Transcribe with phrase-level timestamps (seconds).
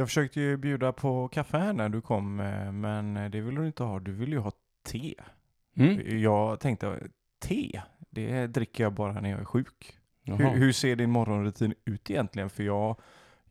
[0.00, 3.66] Jag försökte ju bjuda på kaffe här när du kom, eh, men det vill du
[3.66, 4.00] inte ha.
[4.00, 4.52] Du vill ju ha
[4.82, 5.14] te.
[5.76, 6.20] Mm.
[6.20, 9.98] Jag tänkte, te, det dricker jag bara när jag är sjuk.
[10.24, 12.50] Hur, hur ser din morgonrutin ut egentligen?
[12.50, 12.96] För jag,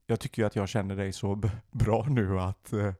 [0.05, 2.93] jag tycker ju att jag känner dig så bra nu att eh,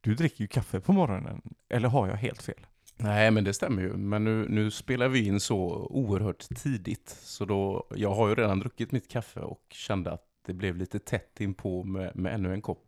[0.00, 1.42] du dricker ju kaffe på morgonen.
[1.68, 2.66] Eller har jag helt fel?
[2.96, 3.96] Nej, men det stämmer ju.
[3.96, 7.08] Men nu, nu spelar vi in så oerhört tidigt.
[7.08, 10.98] Så då, jag har ju redan druckit mitt kaffe och kände att det blev lite
[10.98, 12.85] tätt inpå med, med ännu en kopp.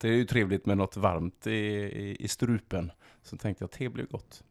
[0.00, 2.92] Det är ju trevligt med något varmt i, i, i strupen.
[3.22, 4.44] Så tänkte jag te blir gott.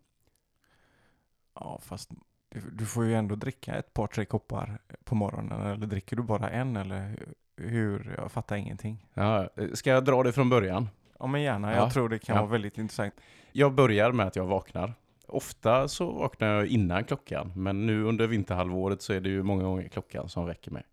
[1.56, 2.12] Ja, fast
[2.50, 5.62] du, du får ju ändå dricka ett par, tre koppar på morgonen.
[5.62, 6.76] Eller dricker du bara en?
[6.76, 7.16] Eller
[7.58, 8.16] hur-?
[8.18, 9.06] Jag fattar ingenting.
[9.14, 10.90] Ja, ska jag dra det från början?
[11.20, 11.72] Ja, men gärna.
[11.72, 12.42] Ja, Jag tror det kan ja.
[12.42, 13.14] vara väldigt intressant.
[13.52, 14.94] Jag börjar med att jag vaknar.
[15.28, 19.64] Ofta så vaknar jag innan klockan, men nu under vinterhalvåret så är det ju många
[19.64, 20.84] gånger klockan som väcker mig.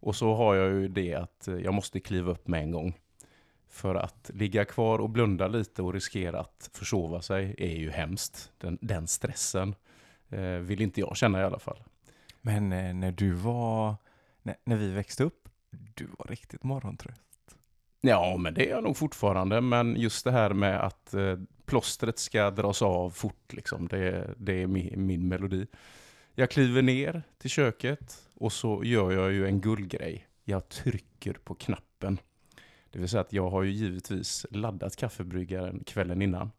[0.00, 2.98] Och så har jag ju det att jag måste kliva upp med en gång.
[3.70, 8.52] För att ligga kvar och blunda lite och riskera att försova sig är ju hemskt.
[8.58, 9.74] Den, den stressen
[10.28, 11.82] eh, vill inte jag känna i alla fall.
[12.40, 13.94] Men eh, när du var,
[14.42, 17.20] när, när vi växte upp, du var riktigt morgontrött.
[18.00, 19.60] Ja, men det är jag nog fortfarande.
[19.60, 24.62] Men just det här med att eh, plåstret ska dras av fort, liksom, det, det
[24.62, 25.66] är min, min melodi.
[26.34, 30.26] Jag kliver ner till köket och så gör jag ju en guldgrej.
[30.44, 32.18] Jag trycker på knappen.
[32.90, 36.50] Det vill säga att jag har ju givetvis laddat kaffebryggaren kvällen innan.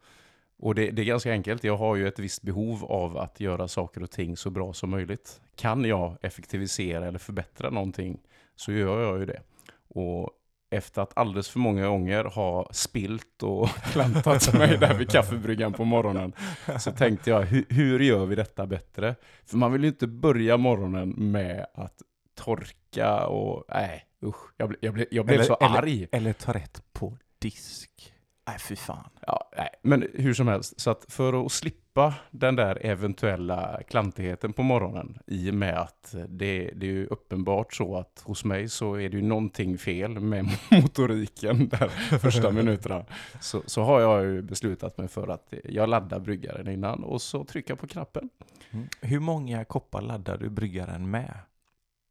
[0.57, 1.63] Och det, det är ganska enkelt.
[1.63, 4.89] Jag har ju ett visst behov av att göra saker och ting så bra som
[4.89, 5.41] möjligt.
[5.55, 8.19] Kan jag effektivisera eller förbättra någonting
[8.55, 9.41] så gör jag ju det.
[9.87, 10.29] Och
[10.69, 15.85] efter att alldeles för många gånger ha spilt och klantat mig där vid kaffebryggan på
[15.85, 16.33] morgonen
[16.79, 19.15] så tänkte jag, hur, hur gör vi detta bättre?
[19.45, 22.01] För man vill ju inte börja morgonen med att
[22.35, 24.51] torka och nej, usch.
[24.57, 26.07] Jag, ble, jag, ble, jag blev Eller- så eller- arg.
[26.11, 28.13] Eller ta rätt på disk.
[28.47, 29.09] Nej, fy fan.
[29.27, 34.53] Ja, nej, men hur som helst, så att för att slippa den där eventuella klantigheten
[34.53, 38.69] på morgonen i och med att det, det är ju uppenbart så att hos mig
[38.69, 41.87] så är det ju någonting fel med motoriken där
[42.19, 43.05] första minuterna.
[43.41, 47.43] Så, så har jag ju beslutat mig för att jag laddar bryggaren innan och så
[47.43, 48.29] trycker jag på knappen.
[48.71, 48.87] Mm.
[49.01, 51.33] Hur många koppar laddar du bryggaren med?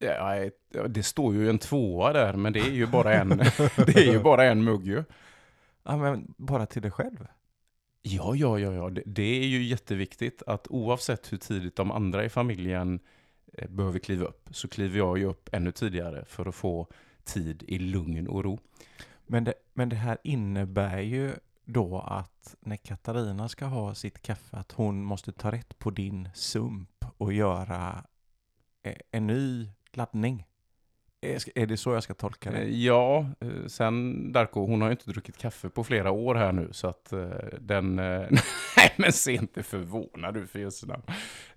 [0.03, 0.51] Ja,
[0.89, 3.29] det står ju en tvåa där, men det är ju bara en,
[3.77, 5.05] det är ju bara en mugg ju.
[5.83, 7.27] Ja, men bara till dig själv?
[8.03, 8.91] Ja, ja, ja, ja.
[8.91, 13.01] Det, det är ju jätteviktigt att oavsett hur tidigt de andra i familjen
[13.53, 16.89] eh, behöver kliva upp, så kliver jag ju upp ännu tidigare för att få
[17.25, 18.59] tid i lugn och ro.
[19.27, 21.33] Men det, men det här innebär ju
[21.65, 26.29] då att när Katarina ska ha sitt kaffe att hon måste ta rätt på din
[26.35, 28.05] sump och göra
[28.83, 30.47] eh, en ny laddning.
[31.23, 32.69] Är ska- är det så jag ska tolka Eh, det?
[32.71, 36.69] Ja, eh, sen Darko, hon har ju inte druckit kaffe på flera år här nu,
[36.73, 37.29] så att eh,
[37.61, 37.99] den...
[37.99, 38.27] eh,
[38.77, 41.03] Nej, men se inte förvånad du för Jesu namn.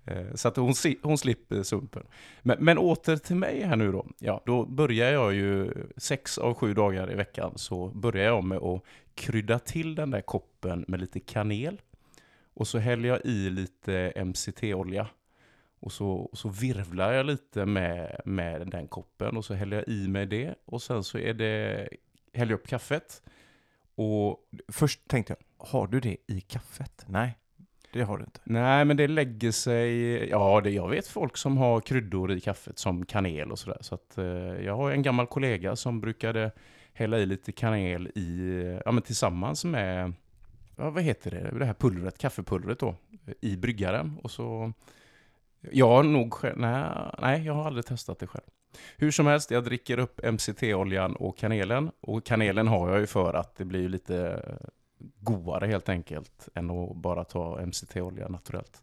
[0.04, 2.02] Eh, Så att hon, hon slipper sumpen.
[2.42, 4.06] Men, men åter till mig här nu då.
[4.18, 8.58] Ja, då börjar jag ju sex av sju dagar i veckan så börjar jag med
[8.58, 8.82] att
[9.14, 11.80] krydda till den där koppen med lite kanel.
[12.54, 15.06] Och så häller jag i lite MCT-olja.
[15.84, 19.88] Och så, och så virvlar jag lite med, med den koppen och så häller jag
[19.88, 20.54] i med det.
[20.64, 21.88] Och sen så är det,
[22.32, 23.22] häller jag upp kaffet.
[23.94, 27.04] Och Först tänkte jag, har du det i kaffet?
[27.08, 27.38] Nej,
[27.92, 28.40] det har du inte.
[28.44, 30.14] nej, men det lägger sig...
[30.28, 33.78] Ja, det, jag vet folk som har kryddor i kaffet som kanel och sådär.
[33.80, 34.24] Så att eh,
[34.64, 36.50] jag har en gammal kollega som brukade
[36.92, 40.12] hälla i lite kanel i, ja men tillsammans med,
[40.76, 42.94] ja vad heter det, det här pulvret, kaffepulvret då,
[43.40, 44.18] i bryggaren.
[44.22, 44.72] Och så,
[45.72, 46.84] jag har nog själv, nej,
[47.18, 48.44] nej jag har aldrig testat det själv.
[48.96, 51.90] Hur som helst, jag dricker upp MCT-oljan och kanelen.
[52.00, 54.42] Och kanelen har jag ju för att det blir lite
[55.20, 58.82] godare helt enkelt än att bara ta MCT-olja naturellt.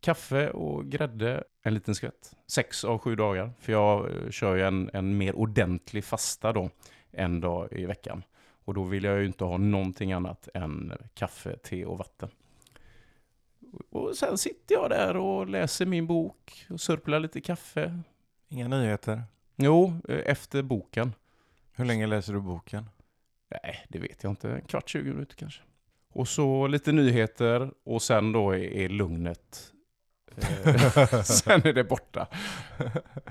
[0.00, 2.32] Kaffe och grädde, en liten skvätt.
[2.46, 3.52] Sex av sju dagar.
[3.60, 6.70] För jag eh, kör ju en, en mer ordentlig fasta då,
[7.10, 8.22] en dag i veckan.
[8.64, 12.28] Och då vill jag ju inte ha någonting annat än kaffe, te och vatten.
[13.90, 18.00] Och sen sitter jag där och läser min bok och sörplar lite kaffe.
[18.48, 19.22] Inga nyheter.
[19.56, 21.14] Jo, eh, efter boken.
[21.72, 22.90] Hur länge läser du boken?
[23.50, 24.50] Nej, det vet jag inte.
[24.50, 25.62] En kvart, 20 minuter kanske.
[26.12, 29.72] Och så lite nyheter och sen då är, lugnet.
[30.36, 32.26] Eh, sen är det borta.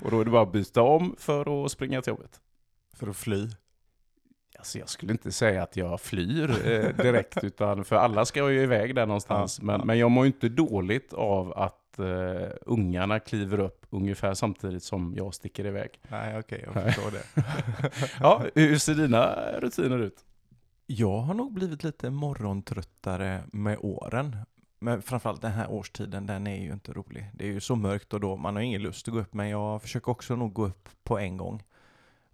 [0.01, 2.42] Och då är det bara att byta om för att springa till jobbet.
[2.94, 3.48] För att fly?
[4.63, 8.62] Alltså jag skulle inte säga att jag flyr eh, direkt, utan för alla ska ju
[8.62, 9.62] iväg där någonstans.
[9.62, 14.83] Men, men jag mår ju inte dåligt av att eh, ungarna kliver upp ungefär samtidigt
[14.83, 15.89] som jag sticker iväg.
[16.07, 16.94] Nej, okej, jag Nej.
[16.94, 17.44] förstår det.
[18.19, 20.25] Ja, hur ser dina rutiner ut?
[20.86, 24.38] Jag har nog blivit lite morgontröttare med åren.
[24.80, 27.31] Men framförallt den här årstiden, den är ju inte rolig.
[27.33, 29.50] Det är ju så mörkt och då, man har ingen lust att gå upp, men
[29.50, 31.63] jag försöker också nog gå upp på en gång.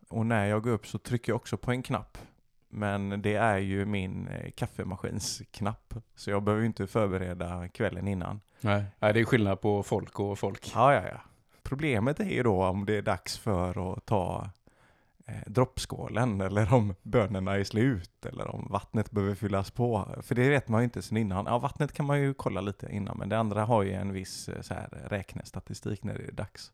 [0.09, 2.17] Och när jag går upp så trycker jag också på en knapp.
[2.69, 8.41] Men det är ju min eh, kaffemaskinsknapp, så jag behöver ju inte förbereda kvällen innan.
[8.61, 8.85] Nej.
[8.99, 10.71] Nej, det är skillnad på folk och folk.
[10.75, 11.21] Ja, ja, ja.
[11.63, 14.49] Problemet är ju då om det är dags för att ta
[15.27, 20.15] eh, droppskålen eller om bönorna är slut eller om vattnet behöver fyllas på.
[20.21, 21.45] För det vet man ju inte sen innan.
[21.45, 24.49] Ja, vattnet kan man ju kolla lite innan, men det andra har ju en viss
[24.49, 26.71] eh, så här, räknestatistik när det är dags.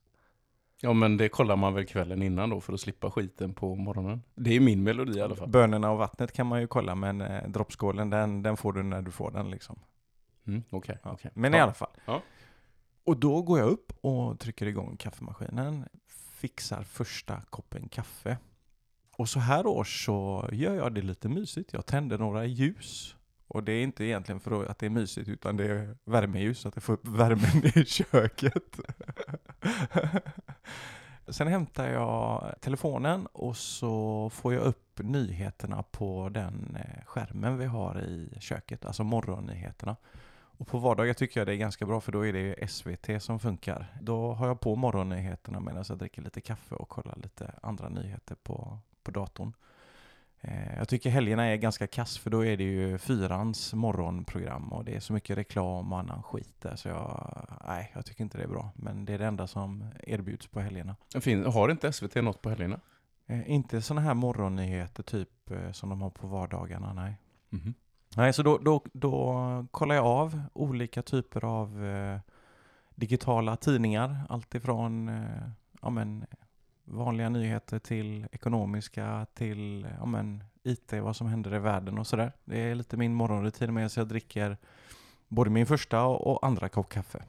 [0.81, 4.24] Ja, men det kollar man väl kvällen innan då för att slippa skiten på morgonen.
[4.36, 5.50] Det är min melodi i alla fall.
[5.50, 9.01] Bönorna och vattnet kan man ju kolla, men eh, droppskålen den, den får du när
[9.01, 9.80] du får den liksom.
[10.48, 11.12] Mm, Okej, Ja.
[11.13, 11.31] okej.
[11.33, 11.60] Men Ja.
[11.60, 11.89] i alla fall.
[12.06, 12.22] Ja.
[13.04, 15.86] Och då går jag upp och trycker igång kaffemaskinen,
[16.39, 18.38] fixar första koppen kaffe.
[19.18, 21.74] Och så här års så gör jag det lite mysigt.
[21.74, 23.16] Jag tänder några ljus.
[23.47, 26.68] Och det är inte egentligen för att det är mysigt utan det är värmeljus så
[26.68, 28.80] att jag får upp värmen i köket.
[31.27, 37.65] Sen hämtar jag telefonen och så får jag upp nyheterna på den eh, skärmen vi
[37.65, 39.95] har i köket, alltså morgonnyheterna.
[40.57, 43.39] Och på vardagar tycker jag det är ganska bra för då är det SVT som
[43.39, 43.94] funkar.
[44.01, 48.36] Då har jag på morgonnyheterna medan jag dricker lite kaffe och kollar lite andra nyheter
[48.44, 49.53] på, på datorn.
[50.47, 54.86] Eh, Jag tycker helgerna är ganska kass för då är det ju fyrans morgonprogram och
[54.86, 58.38] det är så mycket reklam och annan skit där så jag, nej, jag tycker inte
[58.38, 58.69] det är bra.
[58.75, 60.95] Men det är det enda som erbjuds på helgerna.
[61.21, 62.80] Fin, har inte SVT något på helgerna?
[63.27, 67.15] Eh, Inte sådana här morgonnyheter typ eh, som de har på vardagarna, nej.
[67.50, 67.74] Mhm.
[68.18, 72.19] Nej, så då, då, då kollar jag av olika typer av eh,
[72.95, 74.18] digitala tidningar.
[74.30, 75.50] Allt ifrån eh,
[75.81, 76.25] ja, men,
[76.85, 82.31] vanliga nyheter till ekonomiska till ja, men, IT, vad som händer i världen och sådär.
[82.45, 84.57] Det är lite min morgonrutin med så jag dricker
[85.27, 87.23] både min första och, andra kopp kaffe.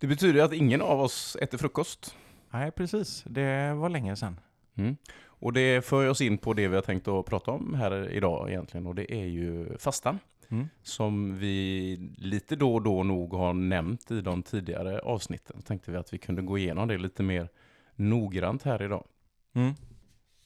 [0.00, 2.16] Det betyder att ingen av oss äter frukost.
[2.50, 3.24] Nej, precis.
[3.26, 4.40] Det var länge sedan.
[4.74, 4.96] Mm.
[5.22, 8.50] Och det för oss in på det vi har tänkt att prata om här idag
[8.50, 10.18] egentligen och det är ju fastan.
[10.48, 10.68] Mm.
[10.82, 15.56] Som vi lite då och då nog har nämnt i de tidigare avsnitten.
[15.60, 17.48] Så tänkte vi att vi kunde gå igenom det lite mer
[17.96, 19.06] noggrant här idag.
[19.52, 19.74] Mm.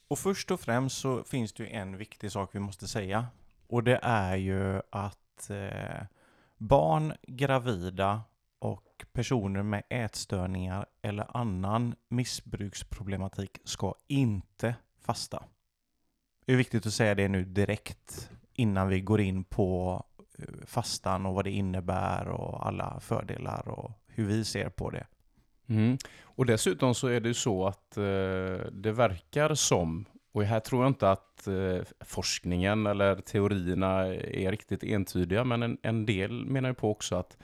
[0.08, 3.26] Och först och främst så finns det ju en viktig sak vi måste säga.
[3.66, 6.06] Och det är ju att eh,
[6.56, 8.22] barn, gravida
[8.58, 15.44] och personer med ätstörningar eller annan missbruksproblematik ska inte fasta.
[16.46, 20.02] Det är viktigt att säga det nu direkt innan vi går in på
[20.38, 25.06] eh, fastan och vad det innebär och alla fördelar och hur vi ser på det.
[25.68, 25.98] Mm.
[26.22, 30.82] Och dessutom så är det ju så att eh, det verkar som, och här tror
[30.82, 36.68] jag inte att eh, forskningen eller teorierna är riktigt entydiga, men en, en del menar
[36.68, 37.36] ju på också att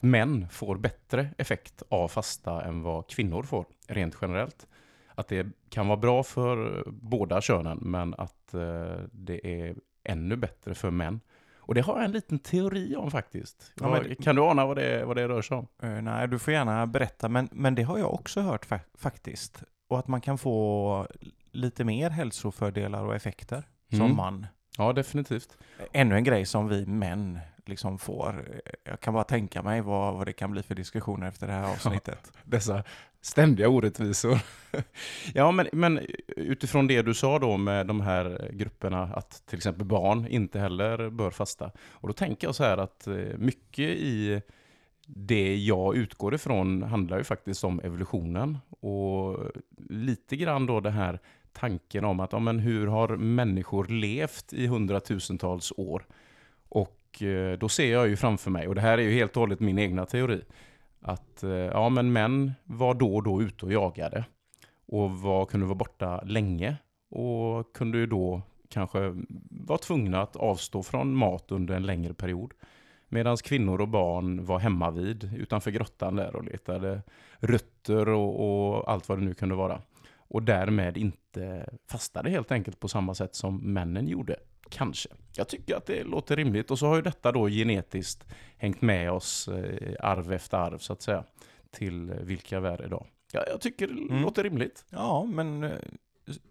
[0.00, 4.66] män får bättre effekt av fasta än vad kvinnor får, rent generellt.
[5.14, 10.74] Att det kan vara bra för båda könen, men att eh, det är ännu bättre
[10.74, 11.20] för män.
[11.68, 13.72] Och det har jag en liten teori om faktiskt.
[13.80, 15.66] Ja, men- Kan du ana vad det, vad det rör sig om?
[15.82, 19.62] Eh, nej, du får gärna berätta, men, men det har jag också hört fa- faktiskt.
[19.88, 21.06] Och att man kan få
[21.52, 24.16] lite mer hälsofördelar och effekter som Mm.
[24.16, 24.46] man.
[24.78, 25.58] Ja, definitivt.
[25.92, 28.60] Ännu en grej som vi män liksom får.
[28.84, 31.72] Jag kan bara tänka mig vad, vad det kan bli för diskussioner efter det här
[31.72, 32.32] avsnittet.
[32.44, 32.84] dessa
[33.20, 34.38] ständiga orättvisor.
[35.34, 39.86] ja, men, men utifrån det du sa då med de här grupperna, att till exempel
[39.86, 41.70] barn inte heller bör fasta.
[41.90, 44.42] Och då tänker jag så här att eh, mycket i
[45.06, 48.58] det jag utgår ifrån handlar ju faktiskt om evolutionen.
[48.80, 49.38] Och
[49.88, 51.20] lite grann då det här
[51.52, 56.06] tanken om att ja, men hur har människor levt i hundratusentals år?
[56.68, 59.36] Och och eh, då ser jag ju framför mig, och det här är ju helt
[59.36, 60.42] och hållet min egna teori,
[61.00, 64.24] att eh, ja, men män var då och då ute och jagade
[64.86, 66.76] och var, kunde vara borta länge
[67.10, 69.14] och kunde ju då kanske
[69.50, 72.52] vara tvungna att avstå från mat under en längre period.
[73.08, 77.02] Medan kvinnor och barn var hemma vid utanför grottan där och letade
[77.38, 79.82] rötter och, och allt vad det nu kunde vara.
[80.16, 84.36] Och därmed inte fastade helt enkelt på samma sätt som männen gjorde.
[84.68, 85.08] Kanske.
[85.38, 86.70] Jag tycker att det låter rimligt.
[86.70, 88.26] Och så har ju detta då genetiskt
[88.56, 91.24] hängt med oss eh, arv efter arv så att säga.
[91.70, 93.06] Till eh, vilka vi är idag.
[93.32, 94.22] Ja, jag tycker det Mm.
[94.22, 94.84] låter rimligt.
[94.90, 95.70] Ja, men eh,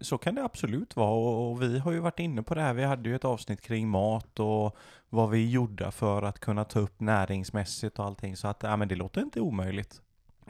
[0.00, 1.10] så kan det absolut vara.
[1.10, 2.74] Och och vi har ju varit inne på det här.
[2.74, 4.76] Vi hade ju ett avsnitt kring mat och
[5.08, 8.36] vad vi gjorde för att kunna ta upp näringsmässigt och allting.
[8.36, 10.00] Så att ja, men det låter inte omöjligt.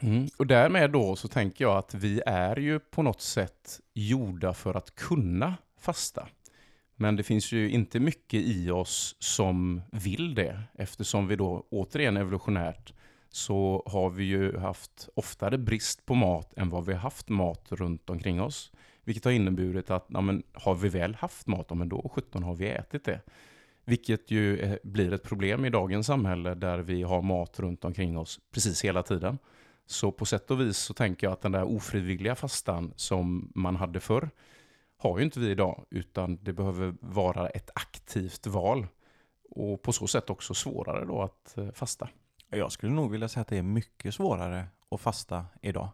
[0.01, 0.27] Mm.
[0.37, 4.73] Och därmed då så tänker jag att vi är ju på något sätt gjorda för
[4.73, 6.27] att kunna fasta.
[7.01, 12.17] Men det finns ju inte mycket i oss som vill det eftersom vi då återigen
[12.17, 12.93] evolutionärt
[13.29, 17.71] så har vi ju haft oftare brist på mat än vad vi har haft mat
[17.71, 18.71] runt omkring oss.
[19.03, 22.43] Vilket har inneburit att ja, men, har vi väl haft mat, ja, men då 17
[22.43, 23.21] har vi ätit det.
[23.85, 28.17] Vilket ju eh, blir ett problem i dagens samhälle där vi har mat runt omkring
[28.17, 29.37] oss precis hela tiden.
[29.85, 33.75] Så på sätt och vis så tänker jag att den där ofrivilliga fastan som man
[33.75, 34.29] hade förr
[35.01, 38.87] har ju inte vi idag, utan det behöver vara ett aktivt val.
[39.49, 42.09] Och på så sätt också svårare då att eh, fasta.
[42.49, 45.89] Jag skulle nog vilja säga att det är mycket svårare att fasta idag.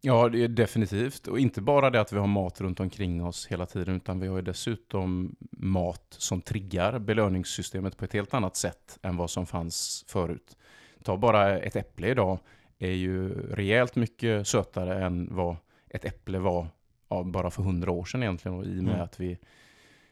[0.00, 1.26] Ja, det är definitivt.
[1.26, 4.26] Och inte bara det att vi har mat runt omkring oss hela tiden, utan vi
[4.26, 9.46] har ju dessutom mat som triggar belöningssystemet på ett helt annat sätt än vad som
[9.46, 10.56] fanns förut.
[11.02, 12.38] Ta bara ett äpple idag,
[12.78, 15.56] är ju rejält mycket sötare än vad
[15.90, 16.66] ett äpple var
[17.08, 18.58] ja, bara för hundra år sedan egentligen.
[18.58, 19.04] Och I och med mm.
[19.04, 19.38] att vi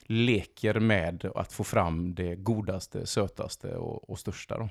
[0.02, 4.58] leker med att få fram det godaste, sötaste och, och största.
[4.58, 4.68] Då.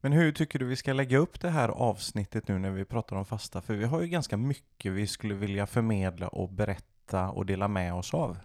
[0.00, 3.16] Men hur tycker du vi ska lägga upp det här avsnittet nu när vi pratar
[3.16, 3.60] om fasta?
[3.60, 7.94] För vi har ju ganska mycket vi skulle vilja förmedla och berätta och dela med
[7.94, 8.38] oss av.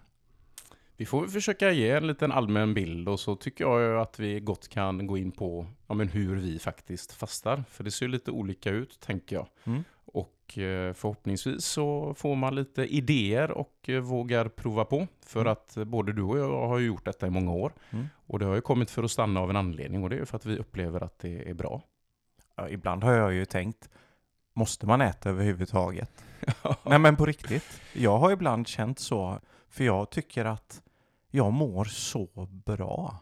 [1.01, 4.67] Vi får försöka ge en liten allmän bild och så tycker jag att vi gott
[4.67, 7.63] kan gå in på ja, men hur vi faktiskt fastar.
[7.69, 9.47] För det ser lite olika ut, tänker jag.
[9.63, 9.83] Mm.
[10.05, 15.07] Och eh, förhoppningsvis så får man lite idéer och eh, vågar prova på.
[15.25, 15.51] För mm.
[15.51, 17.73] att både du och jag har gjort detta i många år.
[17.89, 18.07] Mm.
[18.27, 20.35] Och det har ju kommit för att stanna av en anledning och det är för
[20.35, 21.81] att vi upplever att det är bra.
[22.55, 23.89] Ja, ibland har jag ju tänkt,
[24.53, 26.25] måste man äta överhuvudtaget?
[26.85, 27.81] Nej men på riktigt.
[27.93, 29.39] Jag har ibland känt så,
[29.69, 30.81] för jag tycker att
[31.31, 33.19] jag mår så bra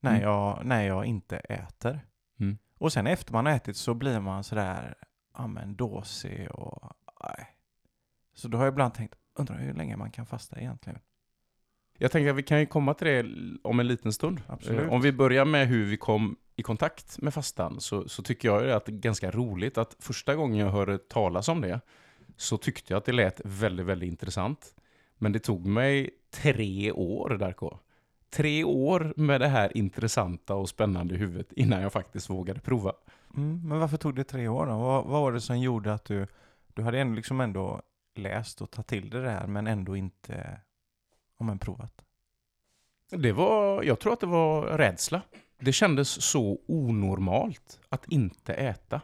[0.00, 0.22] när, mm.
[0.22, 2.00] jag, när jag inte äter.
[2.40, 2.58] Mm.
[2.78, 4.94] Och sen efter man har ätit så blir man sådär,
[5.34, 7.46] ja men dåsig och nej.
[8.34, 10.98] Så då har jag ibland tänkt, undrar hur länge man kan fasta egentligen.
[11.98, 14.40] Jag tänker att vi kan ju komma till det om en liten stund.
[14.46, 14.80] Absolut.
[14.80, 18.48] Eh, om vi börjar med hur vi kom i kontakt med fastan så, så tycker
[18.48, 21.80] jag att det är ganska roligt att första gången jag hörde talas om det
[22.36, 24.74] så tyckte jag att det lät väldigt, väldigt intressant.
[25.18, 27.78] Men det tog mig tre år, Darko.
[28.30, 32.92] Tre år med det här intressanta och spännande huvudet innan jag faktiskt vågade prova.
[33.36, 34.78] Mm, men varför tog det tre år då?
[34.78, 36.26] Vad, vad, var det som gjorde att du,
[36.74, 37.82] du hade ändå, liksom ändå
[38.14, 40.60] läst och tagit till dig det här men ändå inte
[41.36, 42.04] om en provat?
[43.10, 45.22] Det var, jag tror att det var rädsla.
[45.58, 49.00] Det kändes så onormalt att inte äta.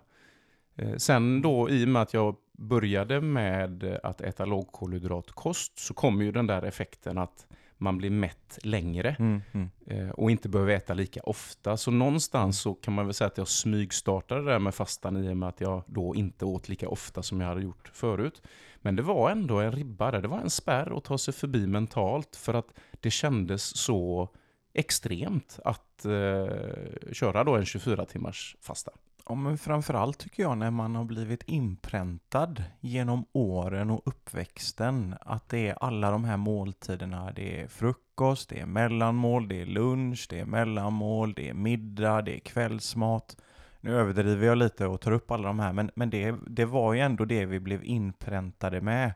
[0.74, 6.24] Eh, sen då i och med att jag började med att äta lågkolhydratkost så kommer
[6.24, 7.46] ju den där effekten att
[7.78, 9.70] man blir mätt längre mm, mm.
[9.86, 11.76] Eh, och inte behöver äta lika ofta.
[11.76, 15.32] Så någonstans så kan man väl säga att jag smygstartade det där med fastan i
[15.32, 18.42] och med att jag då inte åt lika ofta som jag hade gjort förut.
[18.76, 20.22] Men det var ändå en ribba där.
[20.22, 24.28] Det var en spärr att ta sig förbi mentalt för att det kändes så
[24.74, 28.92] extremt att eh, köra då en 24 timmars fasta.
[29.26, 35.48] Ja, men framförallt tycker jag när man har blivit inpräntad genom åren och uppväxten att
[35.48, 37.32] det är alla de här måltiderna.
[37.32, 42.22] Det är frukost, det är mellanmål, det är lunch, det är mellanmål, det är middag,
[42.22, 43.36] det är kvällsmat.
[43.80, 46.94] Nu överdriver jag lite och tar upp alla de här, men, men det, det var
[46.94, 49.12] ju ändå det vi blev inpräntade med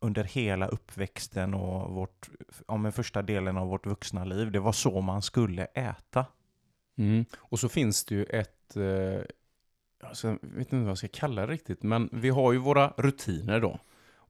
[0.00, 2.28] under hela uppväxten och vårt,
[2.68, 4.52] ja, men första delen av vårt vuxna liv.
[4.52, 6.26] Det var så man skulle äta.
[6.98, 7.24] Mm.
[7.38, 9.20] Och så finns det ju ett, eh,
[10.00, 12.92] alltså, jag vet inte vad jag ska kalla det riktigt, men vi har ju våra
[12.96, 13.78] rutiner då.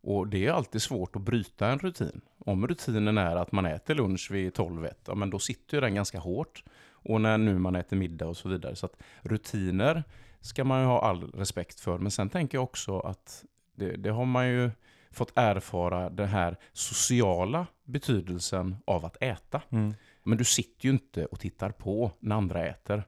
[0.00, 2.20] Och det är alltid svårt att bryta en rutin.
[2.38, 5.94] Om rutinen är att man äter lunch vid 12 ja men då sitter ju den
[5.94, 6.64] ganska hårt.
[6.90, 8.76] Och när nu man äter middag och så vidare.
[8.76, 10.04] Så att rutiner
[10.40, 11.98] ska man ju ha all respekt för.
[11.98, 13.44] Men sen tänker jag också att
[13.74, 14.70] det, det har man ju
[15.10, 19.62] fått erfara den här sociala betydelsen av att äta.
[19.70, 19.94] Mm.
[20.22, 23.02] Men du sitter ju inte och tittar på när andra äter.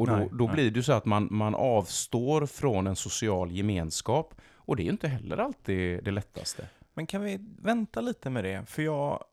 [0.00, 0.54] Och då, nej, då nej.
[0.54, 4.34] blir det ju så att man, man avstår från en social gemenskap.
[4.54, 6.68] Och det är ju inte heller alltid det lättaste.
[6.94, 8.68] Men kan vi vänta lite med det?
[8.68, 9.24] För jag,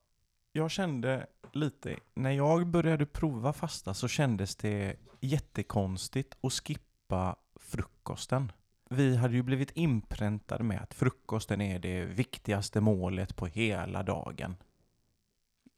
[0.51, 8.51] jag kände lite, när jag började prova fasta så kändes det jättekonstigt att skippa frukosten.
[8.89, 14.55] Vi hade ju blivit inpräntade med att frukosten är det viktigaste målet på hela dagen.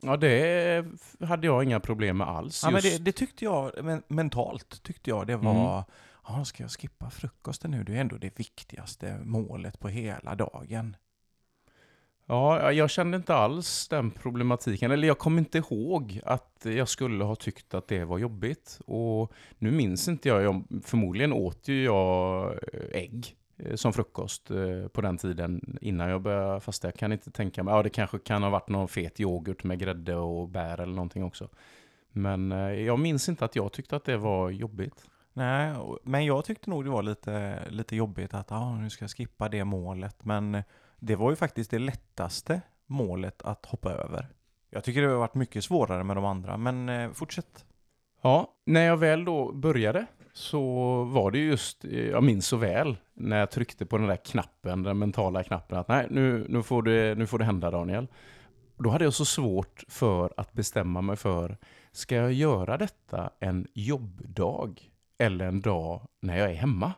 [0.02, 0.86] Ja, det
[1.20, 2.64] hade jag inga problem med alls.
[2.64, 5.84] Ja, men det, det, tyckte jag, men mentalt tyckte jag det var, mm.
[6.28, 7.84] ja, ska jag skippa frukosten nu?
[7.84, 10.96] Det är ändå det viktigaste målet på hela dagen.
[12.30, 14.92] Ja, jag kände inte alls den problematiken.
[14.92, 18.80] Eller jag kommer inte ihåg att jag skulle ha tyckt att det var jobbigt.
[18.86, 22.56] Och nu minns inte jag, jag förmodligen åt ju jag
[22.92, 26.88] ägg eh, som frukost eh, på den tiden innan jag började fasta.
[26.88, 29.80] Jag kan inte tänka mig, ja det kanske kan ha varit någon fet yoghurt med
[29.80, 31.50] grädde och bär eller någonting också.
[32.12, 35.06] Men eh, jag minns inte att jag tyckte att det var jobbigt.
[35.34, 39.12] Nej, men jag tyckte nog det var lite, lite jobbigt att ah, nu ska jag
[39.12, 40.26] skippa det målet.
[40.26, 40.64] Men
[41.00, 44.28] det var ju faktiskt det lättaste målet att hoppa över.
[44.70, 47.66] Jag tycker det har varit mycket svårare med de andra, men eh, fortsätt.
[48.22, 52.98] Ja, när jag väl då började så var det just, eh, jag minns så väl,
[53.14, 56.84] när jag tryckte på den där knappen, den mentala knappen, att nej, nu, nu, får,
[56.84, 58.08] det, nu får det hända Daniel.
[58.78, 61.58] Då hade jag så svårt för att bestämma mig för,
[61.92, 66.94] ska jag göra detta en jobbdag eller en dag när jag är hemma?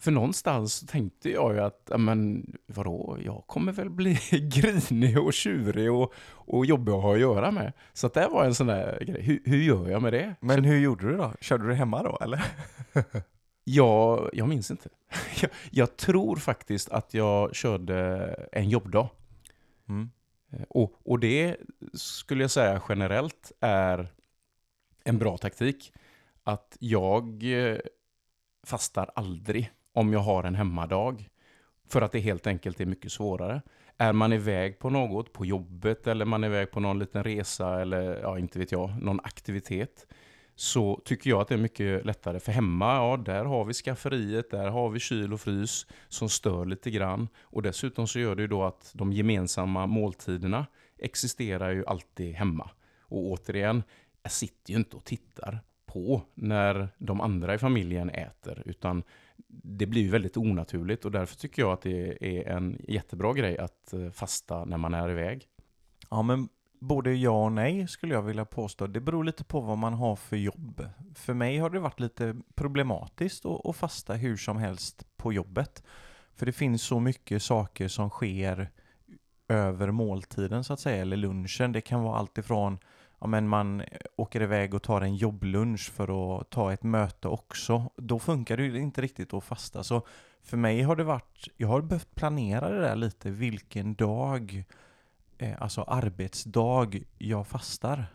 [0.00, 5.18] För någonstans så tänkte jag ju att, ja, men vadå, jag kommer väl bli grinig
[5.18, 7.72] och tjurig och, och jobbig att ha att göra med.
[7.92, 10.34] Så att det var en sån där grej, hur, hur gör jag med det?
[10.40, 11.32] Men hur gjorde du då?
[11.40, 12.44] Körde du hemma då, eller?
[13.70, 14.88] Jag, jag minns inte.
[15.40, 17.96] Jag, jag tror faktiskt att jag körde
[18.52, 19.08] en jobbdag.
[19.88, 20.10] Mm.
[20.52, 21.56] Eh, Och, och det
[21.94, 24.08] skulle jag säga generellt är
[25.04, 25.92] en bra taktik.
[26.44, 27.78] Att jag eh,
[28.66, 31.28] fastar aldrig om jag har en hemmadag.
[31.88, 33.62] För att det helt enkelt är mycket svårare.
[33.96, 37.80] Är man iväg på något, på jobbet eller man är iväg på någon liten resa
[37.80, 40.06] eller ja, inte vet jag, någon aktivitet.
[40.54, 42.40] Så tycker jag att det är mycket lättare.
[42.40, 46.64] För hemma, ja, där har vi skafferiet, där har vi kyl och frys som stör
[46.64, 47.28] lite grann.
[47.42, 50.66] Och dessutom så gör det ju då att de gemensamma måltiderna
[50.98, 52.70] existerar ju alltid hemma.
[53.00, 53.82] Och återigen,
[54.22, 59.02] jag sitter ju inte och tittar på när de andra i familjen äter, utan
[59.46, 63.58] det blir ju väldigt onaturligt och därför tycker jag att det är en jättebra grej
[63.58, 65.48] att eh, fasta när man är iväg.
[66.10, 66.48] Ja, men
[66.80, 68.86] både ja och nej skulle jag vilja påstå.
[68.86, 70.88] Det beror lite på vad man har för jobb.
[71.14, 75.82] För mig har det varit lite problematiskt att, att fasta hur som helst på jobbet.
[76.34, 78.70] För det finns så mycket saker som sker
[79.48, 81.72] över måltiden så att säga, eller lunchen.
[81.72, 82.78] Det kan vara allt ifrån
[83.20, 83.82] Ja, men man
[84.16, 87.90] åker iväg och tar en jobblunch för att ta ett möte också.
[87.96, 89.84] Då funkar det ju inte riktigt att fasta.
[89.84, 90.06] Så
[90.42, 94.64] för mig har det varit, jag har behövt planera det där lite, vilken dag
[95.38, 98.06] eh, alltså arbetsdag jag fastar.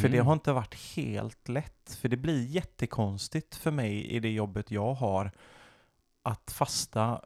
[0.00, 1.98] För det har inte varit helt lätt.
[2.00, 5.30] För det blir jättekonstigt för mig i det jobbet jag har
[6.22, 7.20] att fasta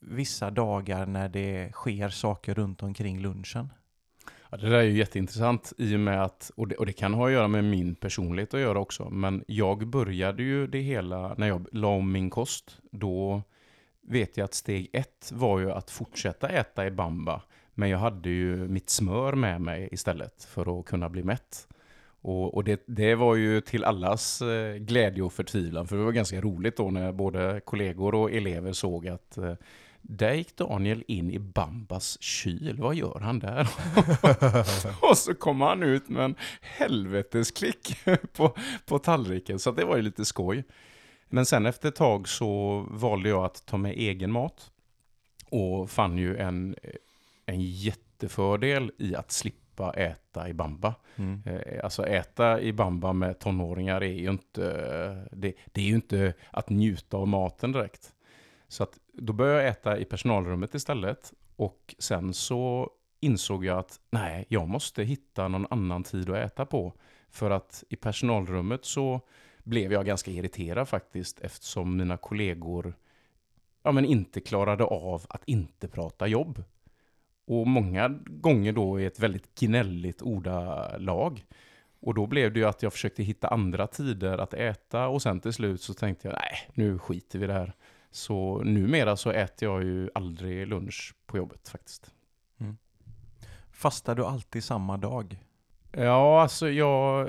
[0.00, 3.72] vissa dagar när det sker saker runt omkring lunchen.
[4.52, 7.14] Ja, det där är ju jätteintressant i och med att, och det, och det kan
[7.14, 11.34] ha att göra med min personlighet att göra också, men jag började ju det hela
[11.38, 12.78] när jag la om min kost.
[12.90, 13.42] Då
[14.02, 17.42] vet jag att steg ett var ju att fortsätta äta i bamba,
[17.74, 21.68] men jag hade ju mitt smör med mig istället för att kunna bli mätt.
[22.22, 26.12] Och, och det, det var ju till allas eh, glädje och förtvivlan, för det var
[26.12, 29.54] ganska roligt då när både kollegor och elever såg att eh,
[30.02, 32.76] där gick Daniel in i Bambas kyl.
[32.78, 33.68] Vad gör han där?
[35.10, 37.96] och så kom han ut med en helvetesklick
[38.32, 39.58] på, på tallriken.
[39.58, 40.64] Så det var ju lite skoj.
[41.28, 44.70] Men sen efter ett tag så valde jag att ta med egen mat.
[45.50, 46.76] Och fann ju en,
[47.46, 50.94] en jättefördel i att slippa äta i bamba.
[51.16, 51.42] Mm.
[51.46, 54.62] Eh, Alltså äta i bamba med tonåringar är ju inte,
[55.32, 58.12] det, det är ju inte att njuta av maten direkt.
[58.70, 61.32] Så att då började jag äta i personalrummet istället.
[61.56, 66.66] Och sen så insåg jag att nej, jag måste hitta någon annan tid att äta
[66.66, 66.92] på.
[67.30, 69.20] För att i personalrummet så
[69.62, 72.94] blev jag ganska irriterad faktiskt eftersom mina kollegor
[73.82, 76.64] ja, men inte klarade av att inte prata jobb.
[77.46, 81.44] Och många gånger då i ett väldigt gnälligt ordalag.
[82.00, 85.40] Och då blev det ju att jag försökte hitta andra tider att äta och sen
[85.40, 87.74] till slut så tänkte jag nej, nu skiter vi i det här.
[88.10, 92.12] Så numera så äter jag ju aldrig lunch på jobbet faktiskt.
[93.80, 95.38] Fastar du alltid samma dag?
[95.92, 97.28] Ja, alltså jag,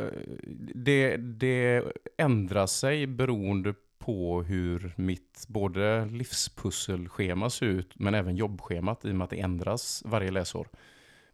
[0.76, 1.84] det, det
[2.18, 9.16] ändrar sig beroende på hur mitt både livspusselschema ser ut men även jobbschemat i och
[9.16, 10.68] med att det ändras varje läsår.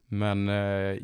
[0.05, 0.97] Men eh,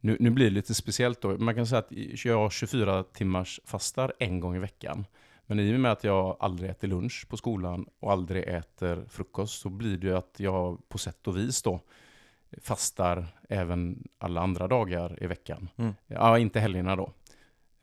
[0.00, 1.38] nu, nu blir det lite speciellt då.
[1.38, 1.92] Man kan säga att
[2.24, 5.06] jag 24 timmars fastar en gång i veckan.
[5.50, 9.60] Men i och med att jag aldrig äter lunch på skolan och aldrig äter frukost
[9.60, 11.80] så blir det ju att jag på sätt och vis då
[12.62, 15.68] fastar även alla andra dagar i veckan.
[15.76, 15.94] Mm.
[16.06, 17.12] Ja, inte helgerna då.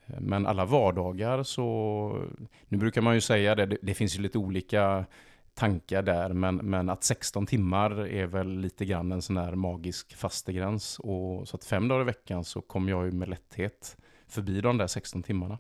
[0.06, 2.28] Men alla vardagar så,
[2.68, 5.06] nu brukar man ju säga det, det, det finns ju lite olika
[5.54, 10.16] tankar där, men, men att 16 timmar är väl lite grann en sån här magisk
[10.16, 11.00] fastegräns.
[11.00, 13.98] Och, så att fem dagar i veckan så kommer jag ju med lätthet
[14.28, 15.60] förbi de där 16 timmarna.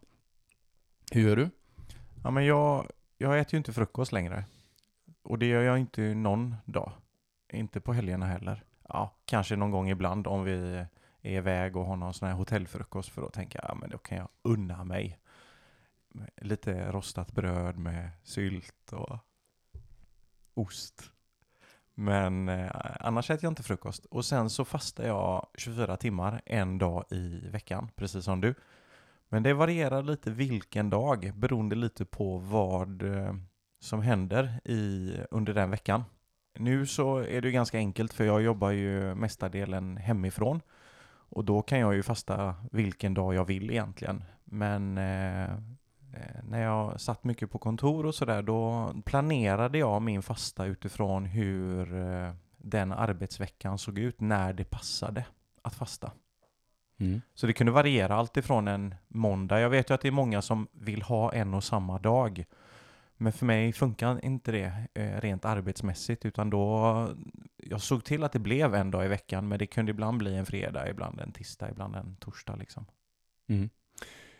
[1.11, 1.49] Hur gör du?
[2.25, 4.45] Ja, men jag, jag äter ju inte frukost längre.
[5.23, 6.91] och det gör jag inte någon dag.
[7.53, 8.63] Inte på helgerna heller.
[8.89, 10.85] Ja, kanske någon gång ibland om vi
[11.21, 13.97] är iväg och har någon sån här hotellfrukost för då tänker jag, ja men då
[13.97, 15.19] kan jag unna mig.
[16.41, 19.17] Lite rostat bröd med sylt och
[20.53, 21.11] ost.
[21.93, 24.05] Men eh, annars äter jag inte frukost.
[24.05, 28.55] Och sen så fastar jag 24 timmar en dag i veckan, precis som du.
[29.29, 33.35] Men det varierar lite vilken dag, beroende lite på vad eh,
[33.79, 36.03] som händer i, under den veckan.
[36.59, 40.61] Nu så är det ganska enkelt för jag jobbar ju mestadelen hemifrån.
[41.29, 44.23] Och då kan jag ju fasta vilken dag jag vill egentligen.
[44.43, 50.21] Men eh, eh, när jag satt mycket på kontor och sådär, då planerade jag min
[50.21, 55.25] fasta utifrån hur eh, den arbetsveckan såg ut när det passade
[55.61, 56.11] att fasta.
[56.97, 57.21] Mm.
[57.33, 59.59] Så det kunde variera allt ifrån en måndag.
[59.59, 62.45] Jag vet ju att det är många som vill ha en och samma dag.
[63.17, 67.09] Men för mig funkar inte det eh, rent arbetsmässigt utan då
[67.57, 70.35] jag såg till att det blev en dag i veckan men det kunde ibland bli
[70.35, 72.85] en fredag, ibland en tisdag, ibland en torsdag liksom.
[73.47, 73.69] Mm.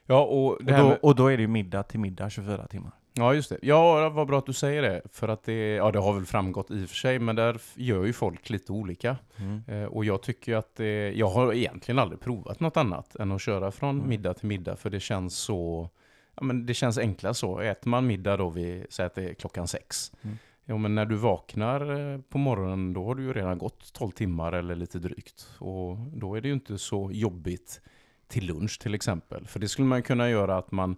[0.06, 1.00] Ja, och, och, då, med...
[1.02, 2.92] och då är det ju middag till middag 24 timmar.
[3.18, 3.58] Ja, just det.
[3.62, 5.02] Ja, vad bra att du säger det.
[5.12, 8.06] För att det, ja, det har väl framgått i och för sig, men där gör
[8.06, 9.18] ju folk lite olika.
[9.38, 9.64] Mm.
[9.68, 13.42] Eh, och jag tycker att det, jag har egentligen aldrig provat något annat än att
[13.42, 14.10] köra från mm.
[14.10, 15.90] middag till middag, för det känns så,
[16.36, 17.60] ja men det känns enklast så.
[17.60, 20.12] Äter man middag då vid, säg att det är klockan sex.
[20.22, 20.38] Mm.
[20.66, 24.12] Ja, men när du vaknar eh, på morgonen, då har du ju redan gått 12
[24.12, 25.50] timmar eller lite drygt.
[25.60, 27.82] Och då är det ju inte så jobbigt
[28.28, 29.48] till lunch till exempel.
[29.48, 30.96] För det skulle man kunna göra att man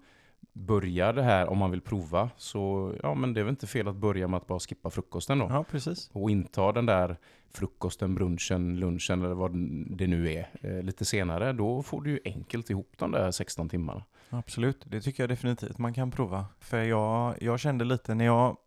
[0.58, 2.30] börjar det här om man vill prova.
[2.38, 5.40] Så ja, men det är väl inte fel att börja med att bara skippa frukosten
[5.40, 5.48] då.
[5.50, 6.10] Ja, precis.
[6.14, 7.18] Och inta den där
[7.52, 9.52] frukosten, brunchen, lunchen eller vad
[9.98, 11.54] det nu är eh, lite senare.
[11.54, 14.04] Då får du ju enkelt ihop de där 16 timmarna.
[14.30, 16.46] Absolut, det tycker jag definitivt man kan prova.
[16.60, 18.58] För jag, jag kände lite när jag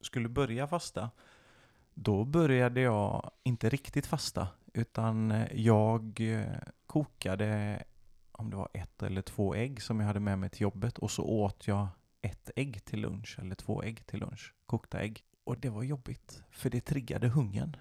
[0.00, 1.10] skulle börja fasta,
[1.94, 6.20] då började jag inte riktigt fasta, utan jag
[6.86, 7.82] kokade
[8.38, 11.10] om det var ett eller två ägg som jag hade med mig till jobbet och
[11.10, 11.88] så åt jag
[12.20, 15.24] ett ägg till lunch eller två ägg till lunch, kokta ägg.
[15.44, 17.76] Och det var jobbigt, för det triggade hungern.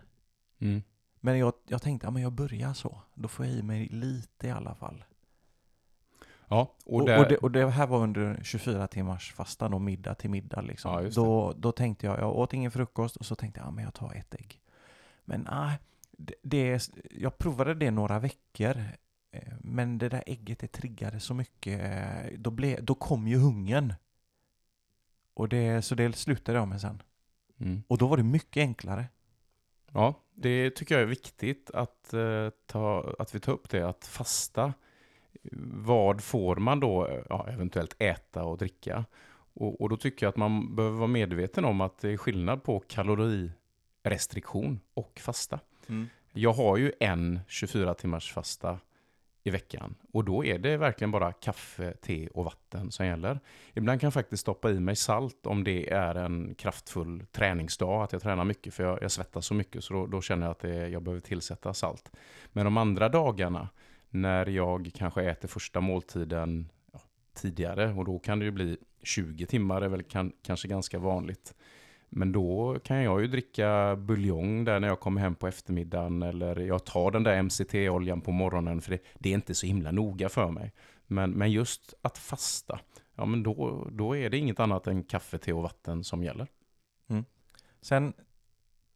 [0.59, 0.83] Mm.
[1.19, 3.01] Men jag, jag tänkte, ja men jag börjar så.
[3.13, 5.03] Då får jag i mig lite i alla fall.
[6.47, 7.19] Ja, och, det...
[7.19, 11.03] Och, det, och det här var under 24 timmars fastan och middag till middag liksom.
[11.03, 13.83] Ja, då, då tänkte jag, jag åt ingen frukost och så tänkte jag, ja men
[13.83, 14.61] jag tar ett ägg.
[15.25, 15.71] Men nej, ah,
[16.11, 18.83] det, det, jag provade det några veckor
[19.61, 21.81] men det där ägget det triggade så mycket.
[21.81, 23.93] Eh, då, ble, då kom ju hungern.
[25.33, 27.01] Och det, så det slutade jag med sen.
[27.59, 27.83] Mm.
[27.87, 29.05] Och då var det mycket enklare.
[29.91, 33.89] Ja, det tycker jag är viktigt att, uh, ta, att vi tar upp det.
[33.89, 34.73] Att fasta.
[35.71, 39.05] Vad får man då ja, eventuellt äta och dricka?
[39.53, 42.63] Och, och, då tycker jag att man behöver vara medveten om att det är skillnad
[42.63, 45.59] på kalorirestriktion och fasta.
[45.87, 46.07] Mm.
[46.33, 48.79] Jag har ju en 24 timmars fasta
[49.47, 49.95] i veckan.
[50.11, 53.39] Och då är det verkligen bara kaffe, te och vatten som gäller.
[53.73, 58.13] Ibland kan jag faktiskt stoppa i mig salt om det är en kraftfull träningsdag, att
[58.13, 60.59] jag tränar mycket för jag, jag svettas så mycket så då, då känner jag att
[60.59, 62.11] det, jag behöver tillsätta salt.
[62.47, 63.69] Men de andra dagarna
[64.09, 66.99] när jag kanske äter första måltiden ja,
[67.33, 71.53] tidigare och då kan det ju bli 20 timmar är väl kan, kanske ganska vanligt.
[72.09, 76.59] Men då kan jag ju dricka buljong där när jag kommer hem på eftermiddagen eller
[76.59, 80.29] jag tar den där MCT-oljan på morgonen för det, det, är inte så himla noga
[80.29, 80.73] för mig.
[81.07, 82.79] Men, men just att fasta,
[83.15, 86.47] ja men då, då är det inget annat än kaffe, te och vatten som gäller.
[87.07, 87.25] Mm.
[87.81, 88.13] Sen,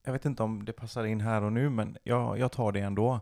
[0.03, 2.79] jag vet inte om det passar in här och nu, men jag, jag tar det
[2.79, 3.19] ändå.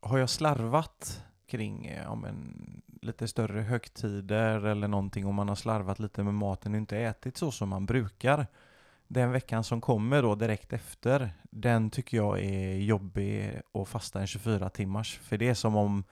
[0.00, 5.56] Har jag slarvat kring eh, ja, men, lite större högtider eller någonting, om man har
[5.56, 8.46] slarvat lite med maten och inte ätit så som man brukar,
[9.08, 14.26] den veckan som kommer då direkt efter, den tycker jag är jobbig att fasta en
[14.26, 15.18] 24 timmars.
[15.18, 16.04] För det är som om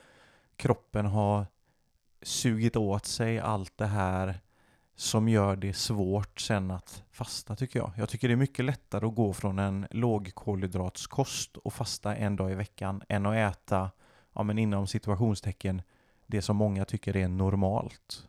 [0.56, 1.46] kroppen har
[2.22, 4.40] sugit åt sig allt det här
[4.96, 7.92] som gör det svårt sen att fasta tycker jag.
[7.96, 12.52] Jag tycker det är mycket lättare att gå från en lågkolhydratskost och fasta en dag
[12.52, 13.90] i veckan än att äta,
[14.32, 15.82] ja men inom situationstecken,
[16.26, 18.28] det som många tycker är normalt.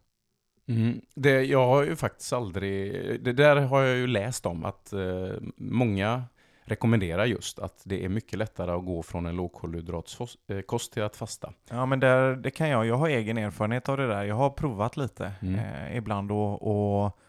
[0.68, 1.02] Mm.
[1.16, 5.34] Det, jag har ju faktiskt aldrig, det där har jag ju läst om att eh,
[5.58, 6.24] många
[6.66, 11.16] rekommenderar just att det är mycket lättare att gå från en lågkolhydratskost eh, till att
[11.16, 11.54] fasta.
[11.70, 14.24] Ja men där, det kan jag, jag har egen erfarenhet av det där.
[14.24, 15.56] Jag har provat lite mm.
[15.56, 17.20] eh, ibland och, och,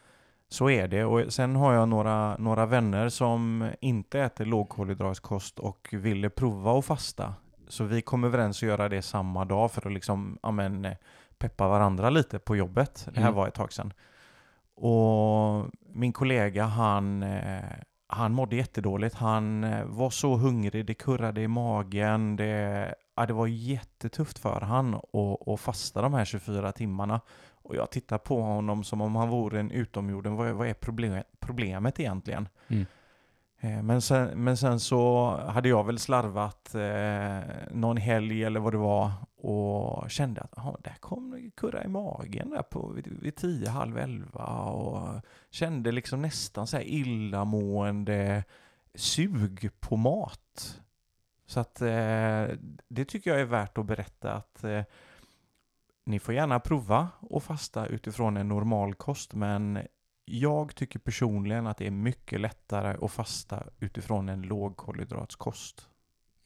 [0.49, 1.05] så är det.
[1.05, 6.85] Och sen har jag några, några vänner som inte äter lågkolhydratskost och ville prova att
[6.85, 7.35] fasta.
[7.69, 10.89] Så vi kom överens att göra det samma dag för att liksom, amen,
[11.39, 13.09] peppa varandra lite på jobbet.
[13.15, 13.35] Det här mm.
[13.35, 13.93] var ett tag sedan.
[14.75, 17.65] Och min kollega han, eh,
[18.07, 19.15] han mådde jättedåligt.
[19.15, 22.37] Han eh, var så hungrig, det kurrade i magen.
[22.37, 27.21] Det, ja, det var jättetufft för han att, att fasta de här 24 timmarna.
[27.63, 30.37] Och jag tittar på honom som om han vore en utomjorden.
[30.37, 32.49] Vad, är- vad är problem, problemet egentligen?
[32.69, 32.87] Mm.
[33.61, 38.73] Eh, Men sen, men sen så hade jag väl slarvat eh, någon helg eller vad
[38.73, 39.11] det var
[39.47, 43.69] och kände att aha, där kom det kurra i magen där på, vid, vid tio,
[43.69, 48.45] halv elva och kände liksom nästan så här illamående
[48.95, 50.81] sug på mat.
[51.47, 52.47] Så att eh,
[52.89, 54.83] det tycker jag är värt att berätta att eh,
[56.07, 59.79] ni får gärna prova att fasta utifrån en normal kost men
[60.25, 65.89] jag tycker personligen att det är mycket lättare att fasta utifrån en lågkolhydratskost.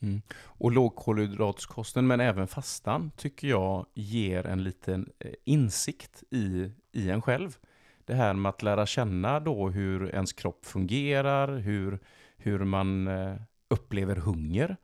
[0.03, 0.23] Mm.
[0.43, 7.23] Och lågkolhydratskosten, men även fastan, tycker jag ger en liten eh, insikt i, i en
[7.23, 7.57] själv.
[8.05, 11.99] Det här med att lära känna då hur ens kropp fungerar, hur,
[12.37, 13.35] hur man eh,
[13.69, 14.77] upplever hunger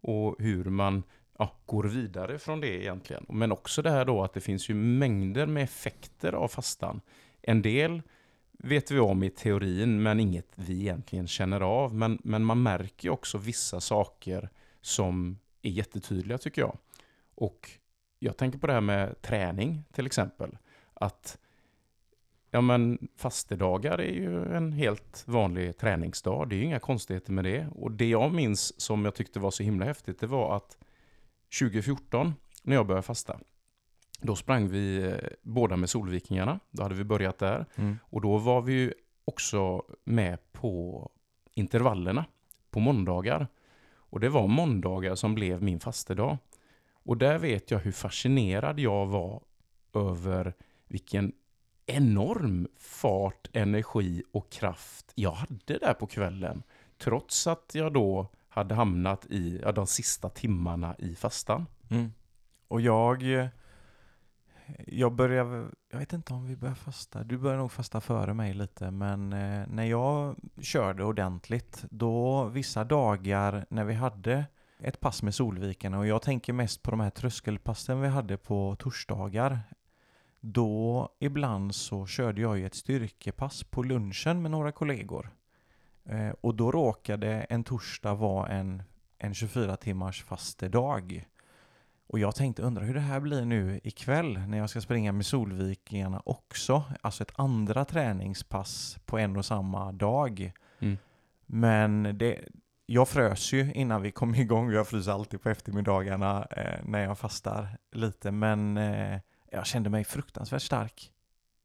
[0.00, 1.02] och hur man
[1.38, 3.26] ja, går vidare från det egentligen.
[3.28, 7.00] Men också det här då att det finns ju mängder med effekter av fastan.
[7.42, 8.02] En del
[8.52, 11.94] vet vi om i teorin, men inget vi egentligen känner av.
[11.94, 16.78] Men, men man märker ju också vissa saker som är jättetydliga tycker jag.
[17.34, 17.70] Och
[18.18, 20.58] jag tänker på det här med träning till exempel.
[20.94, 21.38] Att
[22.50, 26.48] ja, men fastedagar är ju en helt vanlig träningsdag.
[26.48, 27.66] Det är ju inga konstigheter med det.
[27.74, 30.78] Och det jag minns som jag tyckte var så himla häftigt, det var att
[31.60, 33.40] 2014 när jag började fasta,
[34.20, 36.60] då sprang vi eh, båda med Solvikingarna.
[36.70, 37.66] Då hade vi börjat där.
[38.02, 38.92] Och då var vi ju
[39.24, 41.10] också med på
[41.54, 42.24] intervallerna
[42.70, 43.48] på måndagar.
[44.10, 46.38] Och det var måndagar som blev min fastedag.
[47.02, 49.42] Och där vet jag hur fascinerad jag var
[49.94, 50.54] över
[50.88, 51.32] vilken
[51.86, 56.62] enorm fart, energi och kraft jag hade där på kvällen.
[56.98, 61.66] Trots att jag då hade hamnat i ja, de sista timmarna i fastan.
[61.90, 62.12] Mm.
[62.68, 63.46] Och jag, eh,
[64.86, 68.54] jag börjar, jag vet inte om vi börjar fasta, du börjar nog fasta före mig
[68.54, 74.44] lite, men eh, när jag körde ordentligt, då vissa dagar när vi hade
[74.82, 78.76] ett pass med Solviken och jag tänker mest på de här tröskelpassen vi hade på
[78.78, 79.60] torsdagar.
[80.40, 85.30] Då ibland så körde jag ju ett styrkepass på lunchen med några kollegor.
[86.04, 88.82] Eh, och då råkade en torsdag vara en,
[89.18, 91.24] en 24 timmars fastedag.
[92.12, 95.26] Och jag tänkte undra hur det här blir nu ikväll när jag ska springa med
[95.26, 96.84] Solvikingarna också.
[97.00, 100.52] Alltså ett andra träningspass på en och samma dag.
[100.78, 100.98] Mm.
[101.46, 102.38] Men det,
[102.86, 104.70] jag frös ju innan vi kom igång.
[104.70, 108.30] Jag fryser alltid på eftermiddagarna eh, när jag fastar lite.
[108.30, 109.18] Men eh,
[109.50, 111.12] jag kände mig fruktansvärt stark.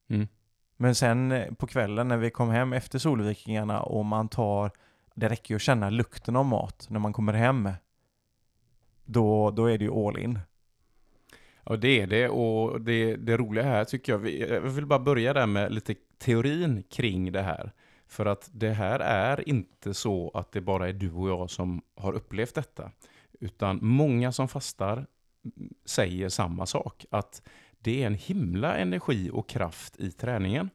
[0.10, 0.28] Mm.
[0.78, 4.72] Men sen eh, på kvällen när vi kom hem efter Solvikingarna och man tar,
[5.16, 7.70] det räcker ju att känna lukten av mat när man kommer hem.
[9.06, 10.40] Då, då är det ju all in.
[11.64, 12.30] Ja, det är det.
[12.30, 16.84] Och det, det roliga här tycker jag, jag vill bara börja där med lite teorin
[16.84, 17.72] kring det här.
[18.08, 21.82] För att det här är inte så att det bara är du och jag som
[21.96, 22.92] har upplevt detta.
[23.40, 25.06] Utan många som fastar
[25.86, 27.06] säger samma sak.
[27.12, 27.42] Att
[27.80, 30.70] det är en himla energi och kraft i träningen.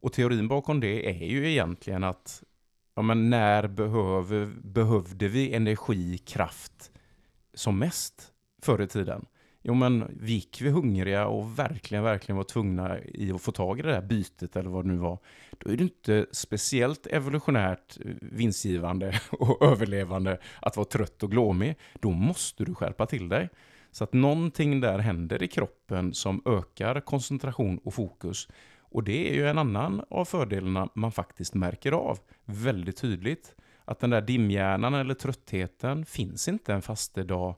[0.00, 2.42] Och teorin bakom det är ju egentligen att
[2.94, 6.90] ja, men när behöver, behövde vi energi, kraft
[7.54, 9.26] som mest förr i tiden?
[9.66, 13.82] Jo men gick vi hungriga och verkligen, verkligen var tvungna i att få tag i
[13.82, 15.18] det där bytet eller vad det nu var,
[15.58, 21.76] då är det inte speciellt evolutionärt vinstgivande och överlevande att vara trött och glåmig.
[22.00, 23.48] Då måste du skärpa till dig.
[23.90, 28.48] Så att någonting där händer i kroppen som ökar koncentration och fokus.
[28.78, 33.54] Och det är ju en annan av fördelarna man faktiskt märker av väldigt tydligt.
[33.84, 37.54] Att den där dimhjärnan eller tröttheten finns inte en fastedag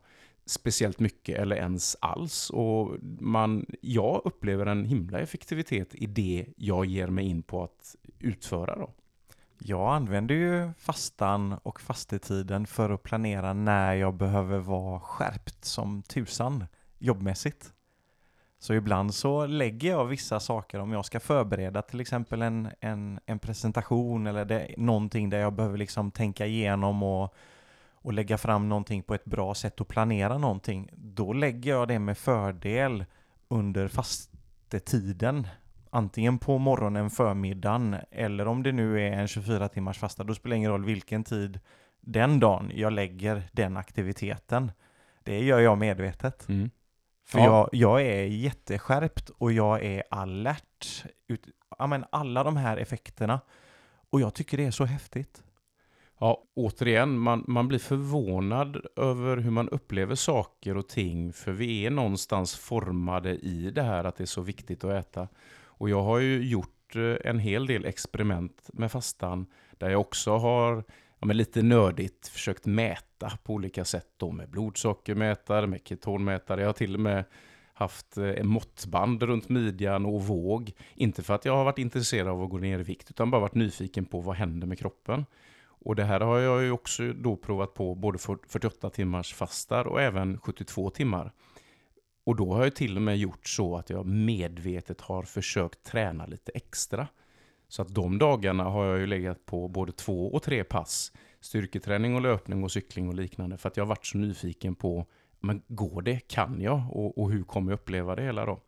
[0.47, 2.51] speciellt mycket eller ens alls.
[2.51, 7.97] Och man, jag upplever en himla effektivitet i det jag ger mig in på att
[8.19, 8.77] utföra.
[8.77, 8.91] Då.
[9.59, 16.03] Jag använder ju fastan och fastetiden för att planera när jag behöver vara skärpt som
[16.03, 16.65] tusan
[16.99, 17.73] jobbmässigt.
[18.59, 23.21] Så ibland så lägger jag vissa saker om jag ska förbereda till exempel en, en,
[23.27, 27.35] en presentation eller det, någonting där jag behöver liksom tänka igenom och,
[27.93, 30.91] och lägga fram någonting på ett bra sätt och planera någonting.
[30.93, 33.05] Då lägger jag det med fördel
[33.49, 35.47] under fastetiden
[35.91, 40.55] antingen på morgonen, förmiddagen eller om det nu är en 24 timmars fasta, då spelar
[40.55, 41.61] det ingen roll vilken tid
[42.01, 44.73] den dagen jag lägger den aktiviteten.
[45.23, 46.49] Det gör jag medvetet.
[46.49, 46.71] Mm.
[47.27, 47.45] För Ja.
[47.45, 51.05] jag, jag är jätteskärpt och jag är alert.
[51.29, 51.47] Ut,
[51.79, 53.41] ja, men alla de här effekterna.
[54.11, 55.43] Och jag tycker det är så häftigt.
[56.19, 61.87] Ja, återigen, man, man blir förvånad över hur man upplever saker och ting, för vi
[61.87, 65.29] är någonstans formade i det här att det är så viktigt att äta.
[65.65, 69.47] Och jag har ju gjort eh, en hel del experiment med fastan,
[69.79, 70.85] där jag också har
[71.21, 76.61] ja, men lite nördigt försökt mäta på olika sätt då med blodsockermätare, med ketonmätare.
[76.61, 77.25] Jag har till och med
[77.75, 80.73] haft eh, en måttband runt midjan och våg.
[80.95, 83.41] Inte för att jag har varit intresserad av att gå ner i vikt, utan bara
[83.41, 85.27] varit nyfiken på vad händer med kroppen.
[85.87, 90.03] Och det här har jag ju också då provat på både 48 timmars fastar och
[90.03, 91.33] även 72 timmar.
[92.25, 96.27] Och då har jag till och med gjort så att jag medvetet har försökt träna
[96.27, 97.09] lite extra.
[97.69, 101.13] Så att de dagarna har jag ju legat på både två och tre pass.
[101.41, 103.59] Styrketräning och löpning och cykling och liknande.
[103.59, 105.07] För att jag har varit så nyfiken på,
[105.41, 106.29] men går det?
[106.29, 106.83] Kan jag?
[106.91, 108.61] Och, och hur kommer jag uppleva det hela då?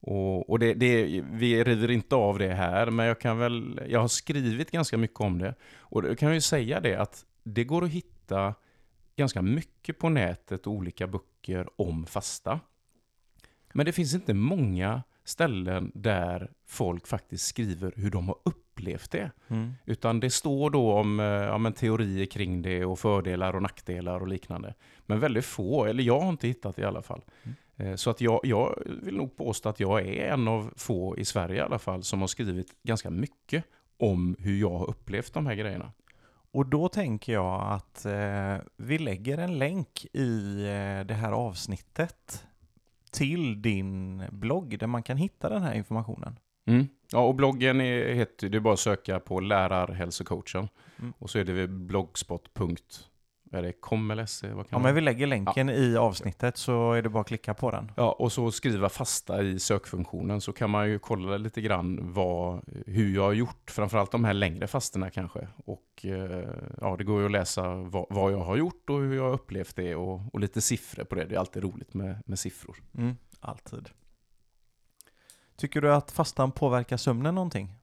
[0.00, 4.00] Och, och det, det, vi river inte av det här, men jag kan väl, jag
[4.00, 5.54] har skrivit ganska mycket om det.
[5.78, 8.54] Och då kan jag ju säga det att det går att hitta
[9.16, 12.60] ganska mycket på nätet och olika böcker om fasta.
[13.72, 19.30] Men det finns inte många ställen där folk faktiskt skriver hur de har upplevt det.
[19.48, 19.72] Mm.
[19.84, 24.20] Utan det står då om eh, ja, men teorier kring det och fördelar och nackdelar
[24.20, 24.74] och liknande.
[25.06, 27.24] Men väldigt få, eller jag har inte hittat det i alla fall.
[27.42, 27.56] Mm.
[27.76, 31.24] Eh, så att jag, jag vill nog påstå att jag är en av få i
[31.24, 33.64] Sverige i alla fall som har skrivit ganska mycket
[33.96, 35.92] om hur jag har upplevt de här grejerna.
[36.50, 42.47] Och då tänker jag att eh, vi lägger en länk i eh, det här avsnittet
[43.10, 46.38] till din blogg där man kan hitta den här informationen.
[46.66, 46.88] Mm.
[47.12, 50.68] Ja, och bloggen är, heter, det är bara att söka på lärarhälsocoachen.
[50.98, 51.12] Mm.
[51.18, 52.76] Och så är det blogspot.com
[53.52, 54.48] är det com eller se?
[54.48, 55.74] Vad kan ja, men vi lägger länken ja.
[55.74, 57.92] i avsnittet så är det bara att klicka på den.
[57.96, 62.60] Ja, och så skriva fasta i sökfunktionen så kan man ju kolla lite grann vad,
[62.86, 65.48] hur jag har gjort, framförallt de här längre fasterna kanske.
[65.64, 66.48] Och eh,
[66.80, 69.32] ja, det går ju att läsa vad, vad, jag har gjort och hur jag har
[69.32, 71.24] upplevt det och, och lite siffror på det.
[71.24, 72.76] Det är alltid roligt med, med siffror.
[72.98, 73.88] Mm, alltid.
[75.56, 77.74] Tycker du att fastan påverkar sömnen någonting?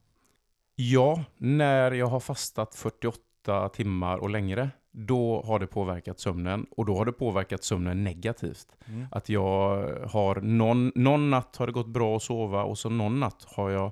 [0.76, 6.86] Ja, när jag har fastat 48 timmar och längre då har det påverkat sömnen och
[6.86, 8.68] då har det påverkat sömnen negativt.
[8.86, 9.08] Mm.
[9.12, 13.20] Att jag har någon, någon natt har det gått bra att sova och så någon
[13.20, 13.92] natt har jag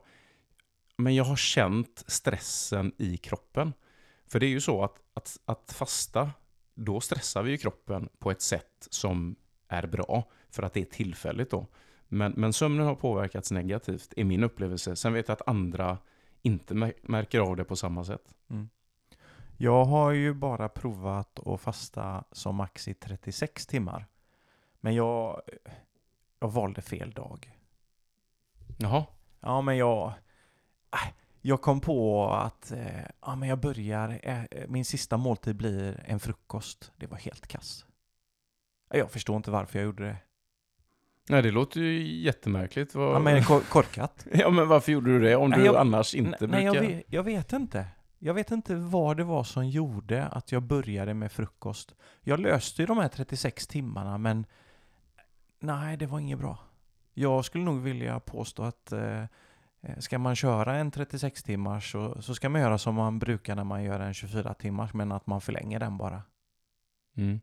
[0.98, 3.74] men jag har känt stressen i kroppen.
[4.28, 6.32] För det är ju så att, att, att fasta,
[6.76, 9.36] då stressar vi ju kroppen på ett sätt som
[9.68, 11.68] är bra för att det är tillfälligt då.
[12.08, 14.96] Men, men sömnen har påverkats negativt, är min upplevelse.
[14.96, 15.98] Sen vet jag att andra
[16.42, 18.36] inte märker av det på samma sätt.
[18.50, 18.70] Mm.
[19.64, 24.06] Jag har ju bara provat att fasta som max i 36 timmar.
[24.80, 25.42] Men jag,
[26.40, 27.60] jag valde fel dag.
[28.78, 29.06] Jaha.
[29.40, 30.08] Ja, men jag...
[30.94, 32.78] Äh, jag kom på att äh,
[33.22, 36.92] ja, men jag börjar, äh, min sista måltid blir en frukost.
[36.98, 37.86] Det var helt kass.
[38.90, 40.18] Jag förstår inte varför jag gjorde det.
[41.30, 42.96] Nej, det låter ju jättemärkligt.
[42.96, 43.14] Var...
[43.14, 44.26] Ja, men korkat.
[44.34, 46.82] ja, men varför gjorde du det om nej, du jag, annars inte nej, brukar?
[46.82, 47.88] Nej, jag vet, jag vet inte.
[48.26, 51.96] Jag vet inte vad det var som gjorde att jag började med frukost.
[52.22, 54.46] Jag löste ju de här 36 timmarna men
[55.60, 56.58] nej, det var inget bra.
[57.14, 59.24] Jag skulle nog vilja påstå att eh,
[59.82, 63.56] eh ska man köra en 36 timmars så, så ska man göra som man brukar
[63.56, 66.24] när man gör en 24 timmars men att man förlänger den bara.
[67.16, 67.42] Mm.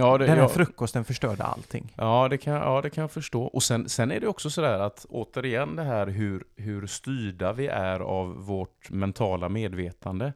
[0.00, 1.94] Ja, det, den här ja, frukosten förstörde allting.
[1.96, 3.42] Ja det, kan, ja, det kan jag förstå.
[3.42, 7.66] Och sen, sen är det också sådär att återigen det här hur, hur styrda vi
[7.66, 10.32] är av vårt mentala medvetande.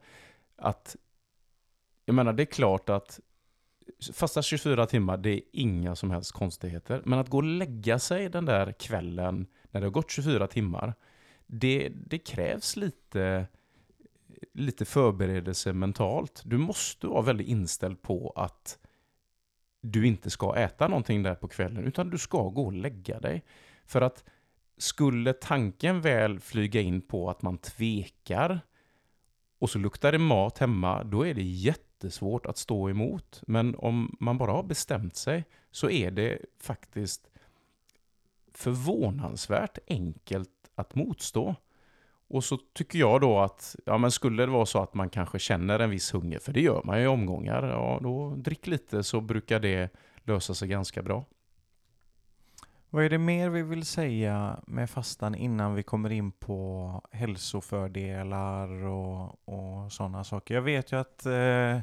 [0.56, 0.96] Att,
[2.04, 3.20] jag menar det är klart att
[4.12, 7.02] fasta 24 timmar, det är inga som helst konstigheter.
[7.04, 10.94] Men att gå och lägga sig den där kvällen när det har gått 24 timmar,
[11.46, 13.46] det, det krävs lite,
[14.52, 16.42] lite förberedelse mentalt.
[16.44, 18.78] Du måste vara väldigt inställd på att
[19.84, 23.44] du inte ska äta någonting där på kvällen, utan du ska gå och lägga dig.
[23.86, 24.24] För att
[24.78, 28.60] skulle tanken väl flyga in på att man tvekar
[29.58, 33.42] och så luktar det mat hemma, då är det jättesvårt att stå emot.
[33.46, 37.30] Men om man bara har bestämt sig så är det faktiskt
[38.52, 41.54] förvånansvärt enkelt att motstå.
[42.34, 45.38] Och så tycker jag då att, ja men skulle det vara så att man kanske
[45.38, 49.02] känner en viss hunger, för det gör man ju i omgångar, ja då drick lite
[49.02, 51.24] så brukar det lösa sig ganska bra.
[52.90, 58.84] Vad är det mer vi vill säga med fastan innan vi kommer in på hälsofördelar
[58.84, 60.54] och, och sådana saker?
[60.54, 61.80] Jag vet ju att eh,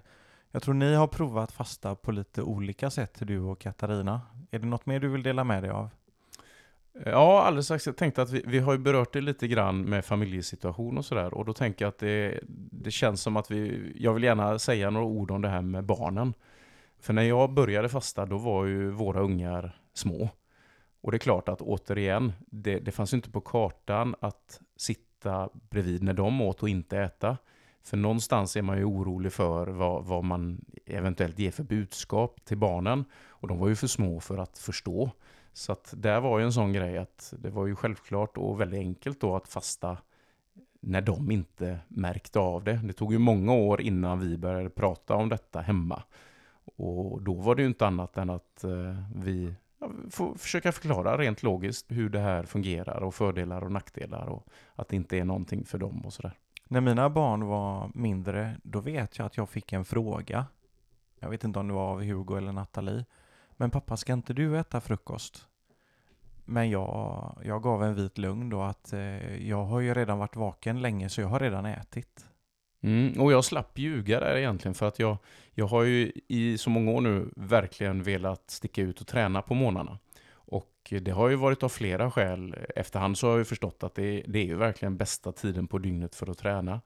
[0.51, 4.21] jag tror ni har provat fasta på lite olika sätt, du och Katarina.
[4.51, 5.89] Är det något mer du vill dela med dig av?
[6.93, 7.85] Ja, alldeles strax.
[7.85, 11.33] Jag tänkte att vi, vi har ju berört det lite grann med familjesituation och sådär.
[11.33, 12.39] Och då tänker jag att det,
[12.71, 15.83] det känns som att vi, jag vill gärna säga några ord om det här med
[15.83, 16.33] barnen.
[16.99, 20.29] För när jag började fasta, då var ju våra ungar små.
[21.01, 25.49] Och det är klart att återigen, det, det fanns ju inte på kartan att sitta
[25.69, 27.37] bredvid när de åt och inte äta.
[27.83, 32.57] För någonstans är man ju orolig för vad, vad man eventuellt ger för budskap till
[32.57, 33.05] barnen.
[33.27, 35.11] Och de var ju för små för att förstå.
[35.53, 38.79] Så att där var ju en sån grej att det var ju självklart och väldigt
[38.79, 39.97] enkelt då att fasta
[40.79, 42.79] när de inte märkte av det.
[42.83, 46.03] Det tog ju många år innan vi började prata om detta hemma.
[46.75, 51.17] Och då var det ju inte annat än att eh, vi ja, får försöka förklara
[51.17, 55.25] rent logiskt hur det här fungerar och fördelar och nackdelar och att det inte är
[55.25, 56.33] någonting för dem och sådär.
[56.67, 60.45] När mina barn var mindre, då vet jag att jag fick en fråga.
[61.19, 63.05] Jag vet inte om det var av Hugo eller Nathalie.
[63.61, 65.47] Men pappa, ska inte du äta frukost?
[66.45, 70.35] Men jag, jag gav en vit lugn då att eh, jag har ju redan varit
[70.35, 72.25] vaken länge så jag har redan ätit.
[72.81, 75.17] Mm, och jag slapp ljuga där egentligen för att jag,
[75.51, 79.53] jag har ju i så många år nu verkligen velat sticka ut och träna på
[79.53, 79.99] morgnarna.
[80.29, 82.55] Och det har ju varit av flera skäl.
[82.75, 86.15] Efterhand så har jag förstått att det, det är ju verkligen bästa tiden på dygnet
[86.15, 86.81] för att träna.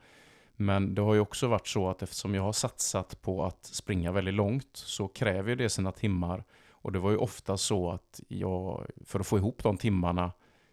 [0.56, 4.12] Men det har ju också varit så att eftersom jag har satsat på att springa
[4.12, 6.44] väldigt långt så kräver det sina timmar.
[6.86, 10.32] Och det var ju ofta så att jag, för att få ihop de timmarna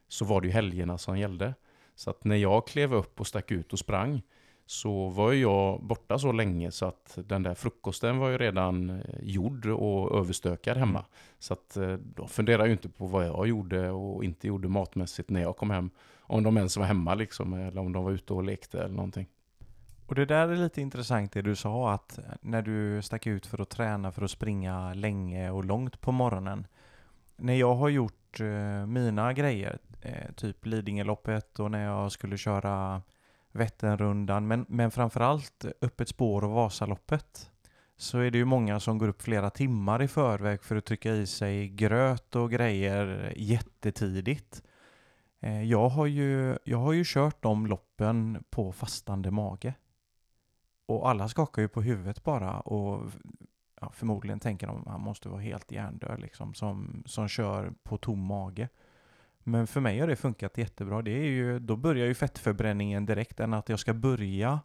[0.08, 1.54] så var det ju helgerna som gällde.
[1.94, 4.22] Så att när jag klev upp och stack ut och sprang
[4.66, 9.00] så var jag borta så länge så att den där frukosten var ju redan eh,
[9.22, 10.98] gjord och överstökad hemma.
[10.98, 11.10] Mm.
[11.38, 14.68] Så att eh, då funderade jag ju inte på vad jag gjorde och inte gjorde
[14.68, 15.90] matmässigt när jag kom hem.
[16.20, 19.28] Om de ens var hemma liksom, eller om de var ute och lekte eller någonting.
[20.06, 23.60] Och det där är lite intressant det du sa att när du stack ut för
[23.60, 26.66] att träna för att springa länge och långt på morgonen.
[27.36, 33.02] När jag har gjort eh, mina grejer, eh, typ Lidingöloppet och när jag skulle köra
[33.52, 37.50] Vätternrundan, men, men framförallt Öppet spår och Vasaloppet
[37.96, 41.14] så är det ju många som går upp flera timmar i förväg för att trycka
[41.14, 44.62] i sig gröt och grejer jättetidigt.
[45.40, 49.74] Eh, jag har ju, jag har ju kört de loppen på fastande mage.
[50.96, 53.10] Och alla skakar ju på huvudet bara och
[53.80, 57.96] ja, förmodligen tänker de att han måste vara helt hjärndöd liksom som, som kör på
[57.96, 58.68] tom mage.
[59.38, 61.02] Men för mig har det funkat jättebra.
[61.02, 64.60] Det är ju, då börjar ju fettförbränningen direkt än att jag ska börja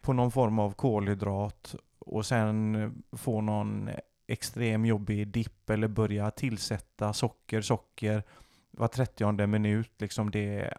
[0.00, 3.90] på någon form av kolhydrat och sen få någon
[4.26, 8.22] extrem jobbig dipp eller börja tillsätta socker, socker
[8.70, 9.92] var 30 minut.
[9.98, 10.74] Liksom det,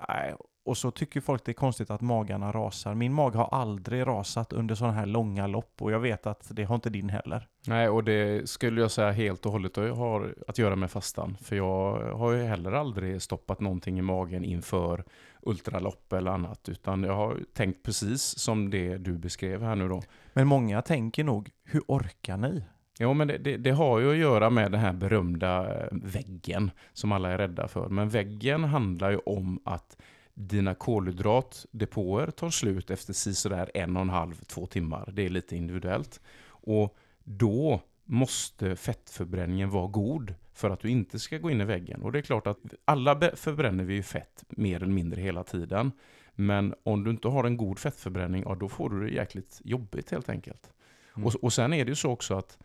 [0.71, 2.95] och så tycker folk det är konstigt att magarna rasar.
[2.95, 6.63] Min mag har aldrig rasat under sådana här långa lopp och jag vet att det
[6.63, 7.47] har inte din heller.
[7.67, 11.37] Nej, och det skulle jag säga helt och hållet har att göra med fastan.
[11.41, 15.03] För jag har ju heller aldrig stoppat någonting i magen inför
[15.41, 16.69] ultralopp eller annat.
[16.69, 20.01] Utan jag har tänkt precis som det du beskrev här nu då.
[20.33, 22.63] Men många tänker nog, hur orkar ni?
[22.99, 27.11] Jo, men det, det, det, har ju att göra med den här berömda väggen som
[27.11, 27.89] alla är rädda för.
[27.89, 29.97] Men väggen handlar ju om att
[30.33, 35.11] dina kolhydratdepåer tar slut efter sådär en och en halv, två timmar.
[35.13, 36.21] Det är lite individuellt.
[36.43, 42.01] Och då måste fettförbränningen vara god för att du inte ska gå in i väggen.
[42.01, 45.91] Och det är klart att alla förbränner vi ju fett mer eller mindre hela tiden.
[46.35, 50.11] Men om du inte har en god fettförbränning, ja, då får du det jäkligt jobbigt
[50.11, 50.71] helt enkelt.
[51.15, 51.27] Mm.
[51.27, 52.57] Och, och sen är det ju så också att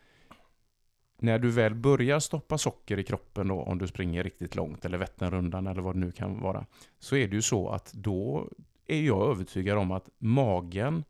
[1.17, 4.97] när du väl börjar stoppa socker i kroppen då, om du springer riktigt långt eller
[4.97, 6.65] Vätternrundan eller vad det nu kan vara,
[6.99, 8.49] så är det ju så att då
[8.87, 11.03] är jag övertygad om att magen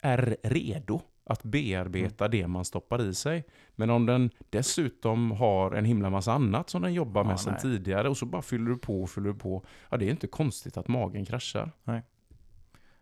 [0.00, 2.38] är redo att bearbeta mm.
[2.38, 3.44] det man stoppar i sig.
[3.76, 7.56] Men om den dessutom har en himla massa annat som den jobbar ja, med sedan
[7.62, 10.26] tidigare och så bara fyller du på och fyller du på, ja det är inte
[10.26, 11.70] konstigt att magen kraschar.
[11.84, 12.02] Nej.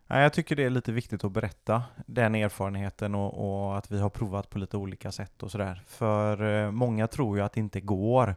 [0.08, 4.00] Nej, jag tycker det är lite viktigt att berätta den erfarenheten och, och, att vi
[4.00, 5.82] har provat på lite olika sätt och sådär.
[5.86, 8.28] För eh, många tror ju att det inte går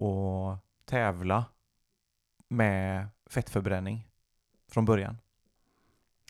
[0.00, 1.44] att tävla
[2.48, 4.08] med fettförbränning
[4.70, 5.16] från början.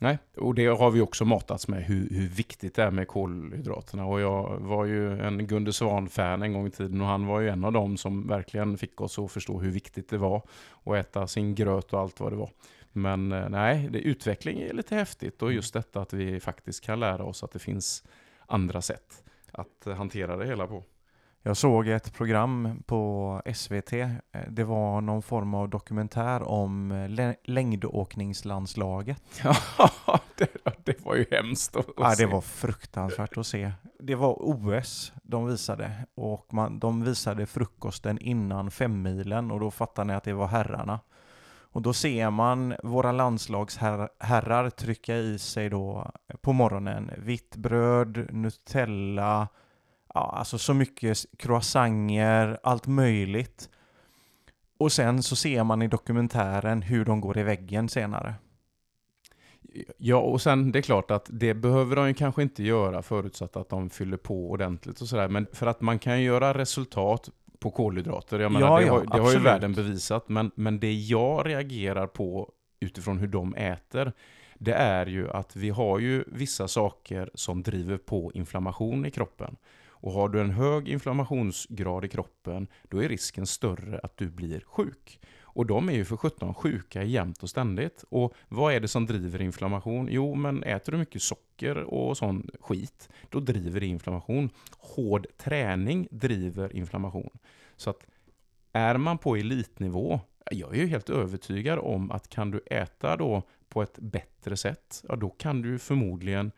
[0.00, 4.04] Nej, och det har vi också matats med hur, hur viktigt det är med kolhydraterna.
[4.04, 7.48] Och jag var ju en Gunde Svan-fan en gång i tiden och han var ju
[7.48, 10.42] en av dem som verkligen fick oss att förstå hur viktigt det var
[10.84, 12.50] att äta sin gröt och allt vad det var.
[12.92, 17.00] Men eh, nej, det, utveckling är lite häftigt och just detta att vi faktiskt kan
[17.00, 18.04] lära oss att det finns
[18.46, 20.84] andra sätt att hantera det hela på.
[21.42, 23.92] Jag såg ett program på SVT.
[23.92, 24.16] Eh,
[24.48, 29.22] det var någon form av dokumentär om eh, längdåkningslandslaget.
[30.06, 30.48] Ja, det,
[30.84, 32.24] det var ju hemskt att ja, se.
[32.24, 33.72] Det var fruktansvärt att se.
[34.00, 40.04] det var OS de visade och man, de visade frukosten innan femmilen och då fattar
[40.04, 41.00] ni att det var herrarna.
[41.72, 46.10] Och då ser man våra landslagsherrar trycka i sig då
[46.40, 49.48] på morgonen vitt bröd, Nutella,
[50.14, 53.68] ja, alltså så mycket croissanter, allt möjligt.
[54.78, 58.34] Och sen så ser man i dokumentären hur de går i väggen senare.
[59.98, 63.56] Ja, och sen det är klart att det behöver de ju kanske inte göra förutsatt
[63.56, 65.28] att de fyller på ordentligt och sådär.
[65.28, 69.04] Men för att man kan göra resultat på kolhydrater, jag menar, Ja, det, ja, har,
[69.04, 70.28] det har ju världen bevisat.
[70.28, 74.12] Men, men det jag reagerar på utifrån hur de äter,
[74.58, 79.56] det är ju att vi har ju vissa saker som driver på inflammation i kroppen.
[80.00, 84.60] Och har du en hög inflammationsgrad i kroppen, då är risken större att du blir
[84.66, 85.20] sjuk.
[85.58, 88.04] Och de är ju för 17 sjuka jämt och ständigt.
[88.08, 90.08] Och vad är det som driver inflammation?
[90.10, 94.50] Jo, men äter du mycket socker och sån skit, då driver det inflammation.
[94.78, 97.30] Hård träning driver inflammation.
[97.76, 98.06] Så att
[98.72, 103.42] är man på elitnivå, jag är ju helt övertygad om att kan du äta då
[103.68, 106.52] på ett bättre sätt, ja då kan du förmodligen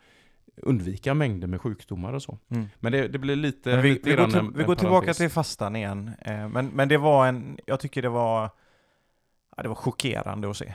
[0.55, 2.37] undvika mängder med sjukdomar och så.
[2.49, 2.67] Mm.
[2.79, 3.69] Men det, det blir lite...
[3.69, 6.11] Men vi, lite vi, går, till, vi går tillbaka till fastan igen.
[6.21, 8.49] Eh, Men, men det var en, jag tycker det var,
[9.57, 10.73] ja, det var chockerande att se.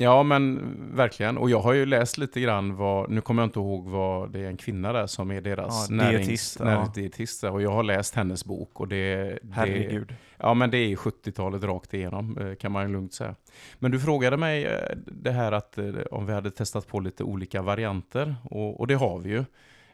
[0.00, 1.38] Ja, men verkligen.
[1.38, 4.40] Och jag har ju läst lite grann vad, nu kommer jag inte ihåg vad det
[4.40, 6.58] är en kvinna där som är deras Ja, närings,
[6.94, 7.50] dietist, ja.
[7.50, 10.14] Och jag har läst hennes bok och det, det, Herregud.
[10.36, 13.34] ja, men det är 70-talet rakt igenom eh, kan man lugnt säga.
[13.78, 17.24] Men du frågade mig eh, det här att eh, om vi hade testat på lite
[17.24, 19.44] olika varianter och, och det har vi ju.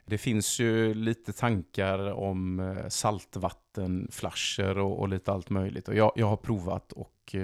[0.07, 5.89] Det finns ju lite tankar om saltvattenflasher och, och lite allt möjligt.
[5.89, 7.35] Och jag, jag har provat och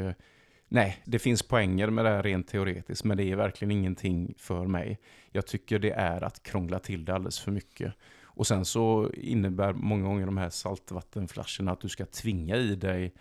[0.71, 4.67] nej, det finns poänger med det här rent teoretiskt, men det är verkligen ingenting för
[4.67, 4.99] mig.
[5.31, 7.95] Jag tycker det är att krångla till det alldeles för mycket.
[8.23, 13.15] Och sen så innebär många gånger de här saltvattenflaskorna att du ska tvinga i dig,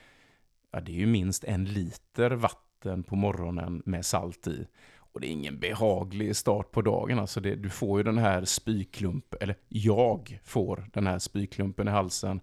[0.71, 4.67] ja det är ju minst en liter vatten på morgonen med salt i.
[4.97, 7.19] Och det är ingen behaglig start på dagen.
[7.19, 11.91] Alltså det, du får ju den här spyklump, eller jag får den här spyklumpen i
[11.91, 12.41] halsen.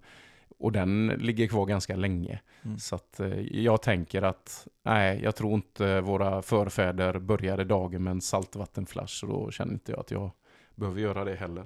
[0.59, 2.39] Och den ligger kvar ganska länge.
[2.63, 2.79] Mm.
[2.79, 8.11] Så att eh, jag tänker att, nej, jag tror inte våra förfäder började dagen med
[8.11, 9.23] en saltvattenflash.
[9.23, 10.31] Och då känner inte jag att jag
[10.75, 11.65] behöver göra det heller.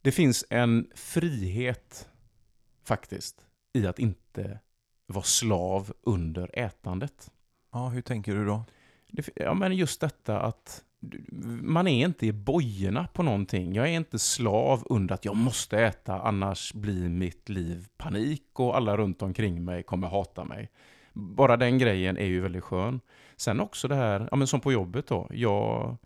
[0.00, 2.08] Det finns en frihet,
[2.84, 4.58] faktiskt, i att inte
[5.06, 7.30] vara slav under ätandet.
[7.72, 8.64] Ja, hur tänker du då?
[9.10, 10.84] Det, ja, men just detta att
[11.62, 13.74] man är inte i bojorna på någonting.
[13.74, 18.76] Jag är inte slav under att jag måste äta, annars blir mitt liv panik och
[18.76, 20.70] alla runt omkring mig kommer hata mig.
[21.12, 23.00] Bara den grejen är ju väldigt skön.
[23.36, 25.28] Sen också det här, ja men som på jobbet då.
[25.30, 25.96] Jag,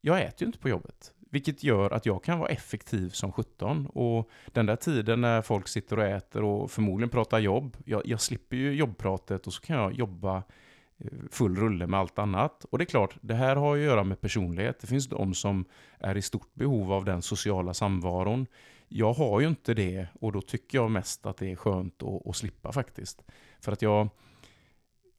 [0.00, 1.12] jag äter ju inte på jobbet.
[1.30, 3.86] Vilket gör att jag kan vara effektiv som 17.
[3.86, 7.76] Och den där tiden när folk sitter och äter och förmodligen pratar jobb.
[7.84, 10.42] Jag, jag slipper ju jobbpratet och så kan jag jobba
[11.30, 12.64] full rulle med allt annat.
[12.64, 14.80] Och det är klart, det här har ju att göra med personlighet.
[14.80, 15.64] Det finns de som
[15.98, 18.46] är i stort behov av den sociala samvaron.
[18.88, 22.26] Jag har ju inte det och då tycker jag mest att det är skönt att,
[22.26, 23.22] att slippa faktiskt.
[23.60, 24.08] För att jag,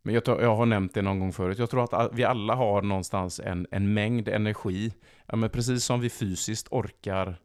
[0.02, 2.82] men jag, jag har nämnt det någon gång förut, jag tror att vi alla har
[2.82, 4.94] någonstans en, en mängd energi.
[5.26, 7.36] Ja, men precis som vi fysiskt orkar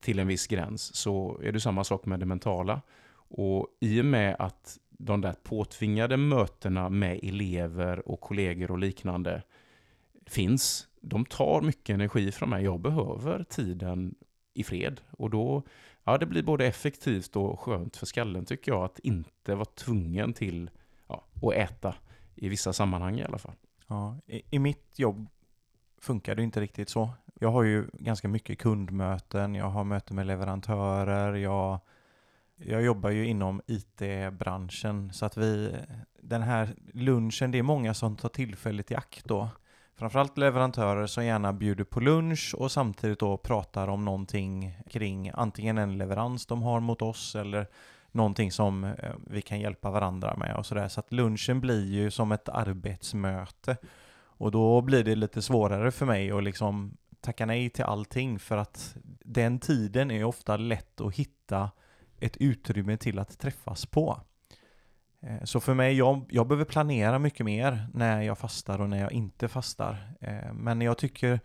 [0.00, 2.80] till en viss gräns så är det samma sak med det mentala.
[3.36, 9.42] Och i och med att de där påtvingade mötena med elever och kollegor och liknande
[10.26, 12.64] finns, de tar mycket energi från mig.
[12.64, 14.14] Jag behöver tiden
[14.54, 15.00] i fred.
[15.10, 15.62] Och då,
[16.04, 20.32] ja det blir både effektivt och skönt för skallen tycker jag att inte vara tvungen
[20.32, 20.70] till
[21.08, 21.94] ja, att äta
[22.34, 23.56] i vissa sammanhang i alla fall.
[23.86, 25.26] Ja, i, I mitt jobb
[26.00, 27.10] funkar det inte riktigt så.
[27.40, 31.80] Jag har ju ganska mycket kundmöten, jag har möten med leverantörer, jag,
[32.56, 35.76] jag jobbar ju inom IT-branschen så att vi,
[36.22, 39.48] den här lunchen, det är många som tar tillfället i akt då.
[39.96, 45.78] Framförallt leverantörer som gärna bjuder på lunch och samtidigt då pratar om någonting kring antingen
[45.78, 47.66] en leverans de har mot oss eller
[48.12, 50.88] någonting som eh, vi kan hjälpa varandra med och sådär.
[50.88, 53.76] Så att lunchen blir ju som ett arbetsmöte.
[54.36, 58.56] Och då blir det lite svårare för mig att liksom tacka nej till allting för
[58.56, 61.70] att den tiden är ofta lätt att hitta
[62.24, 64.20] ett utrymme till att träffas på.
[65.22, 69.00] Eh, så för mig, jag, jag behöver planera mycket mer när jag fastar och när
[69.00, 70.14] jag inte fastar.
[70.20, 71.40] Eh, men jag tycker,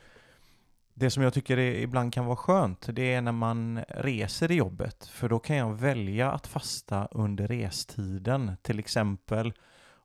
[0.94, 4.56] det som jag tycker är, ibland kan vara skönt, det är när man reser i
[4.56, 5.08] jobbet.
[5.08, 8.52] För då kan jag välja att fasta under restiden.
[8.62, 9.54] Till exempel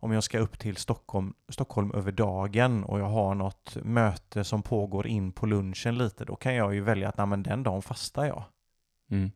[0.05, 4.62] om jag ska upp till Stockholm, Stockholm över dagen och jag har något möte som
[4.62, 7.83] pågår in på lunchen lite, då kan jag ju välja att nej, men den dagen
[7.83, 8.45] fastar jag.
[9.11, 9.31] Mm.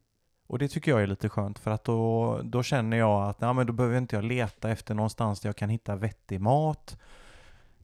[0.49, 3.55] Och det tycker jag är lite skönt för att då, då känner jag att nej,
[3.55, 6.99] men då behöver inte jag leta efter någonstans där jag kan hitta vettig mat.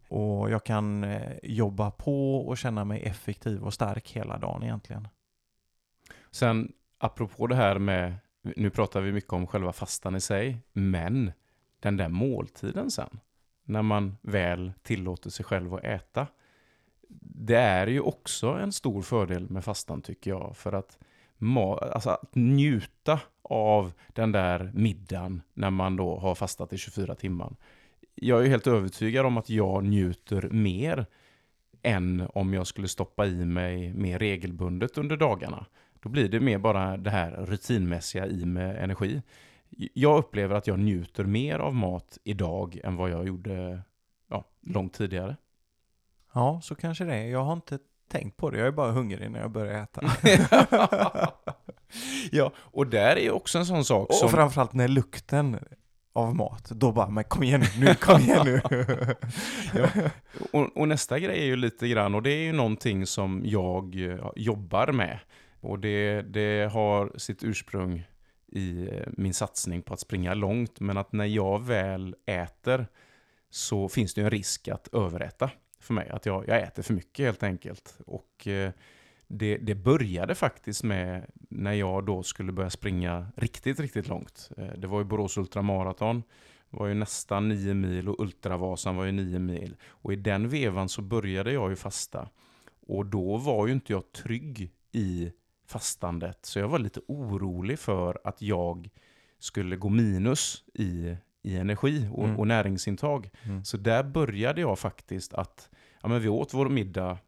[0.09, 5.09] Och jag kan eh, jobba på och känna mig effektiv och stark hela dagen egentligen.
[6.31, 11.33] Sen apropå det här med, nu pratar vi mycket om själva fastan i sig, men
[11.81, 13.21] den där måltiden sen,
[13.65, 16.27] när man väl tillåter sig själv att äta,
[17.21, 20.99] det är ju också en stor fördel med fastan tycker jag, för att,
[21.39, 27.57] alltså, att njuta av den där middagen när man då har fastat i 24 timmar.
[28.15, 31.07] Jag är helt övertygad om att jag njuter mer
[31.83, 35.67] än om jag skulle stoppa i mig mer regelbundet under dagarna.
[36.01, 39.23] Då blir det mer bara det här rutinmässiga i med energi.
[39.95, 43.83] Jag upplever att jag njuter mer av mat idag än vad jag gjorde
[44.29, 45.37] ja, långt tidigare.
[46.33, 47.27] Ja, så kanske det är.
[47.27, 47.79] Jag har inte
[48.09, 48.59] tänkt på det.
[48.59, 50.03] Jag är bara hungrig när jag börjar äta.
[52.33, 54.27] ja, och där är också en sån sak och som...
[54.27, 55.59] Och framförallt när lukten
[56.13, 58.61] av mat, då bara, men kom igen nu, kom igen nu.
[59.75, 59.89] ja.
[60.53, 63.97] och, och, nästa grej är ju lite grann, och det är ju någonting som jag
[64.37, 65.19] jobbar med.
[65.61, 68.05] Och det, det har sitt ursprung
[68.55, 70.81] i eh, min satsning på att springa långt.
[70.81, 72.87] Men att när jag väl äter
[73.51, 75.51] så finns det en risk att överäta
[75.85, 76.09] för mig.
[76.09, 77.99] Att jag, jag äter för mycket helt enkelt.
[78.07, 78.73] Och eh,
[79.27, 84.51] det, det, började faktiskt med när jag då skulle börja springa riktigt, riktigt långt.
[84.57, 86.23] Eh, det var ju Borås Ultramaraton.
[86.71, 89.77] Det var ju nästan nio mil och Ultravasan var ju nio mil.
[89.87, 92.29] Och i den vevan så började jag ju fasta.
[92.87, 95.33] Och då var ju inte jag trygg i
[95.67, 96.47] fastandet.
[96.47, 98.91] Så jag var lite orolig för att jag
[99.39, 102.39] skulle gå minus i, i energi och, mm.
[102.39, 103.31] och näringsintag.
[103.43, 103.65] Mm.
[103.65, 105.71] Så där började jag faktiskt att,
[106.03, 107.19] ja men vi åt vår middag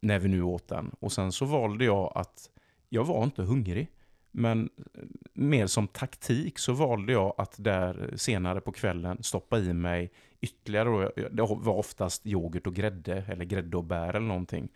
[0.00, 0.90] när vi nu åt den.
[1.00, 2.50] Och sen så valde jag att,
[2.88, 3.88] jag var inte hungrig.
[4.30, 4.70] Men
[5.34, 11.10] mer som taktik så valde jag att där senare på kvällen stoppa i mig ytterligare,
[11.30, 14.68] det var oftast yoghurt och grädde, eller grädde och bär eller någonting.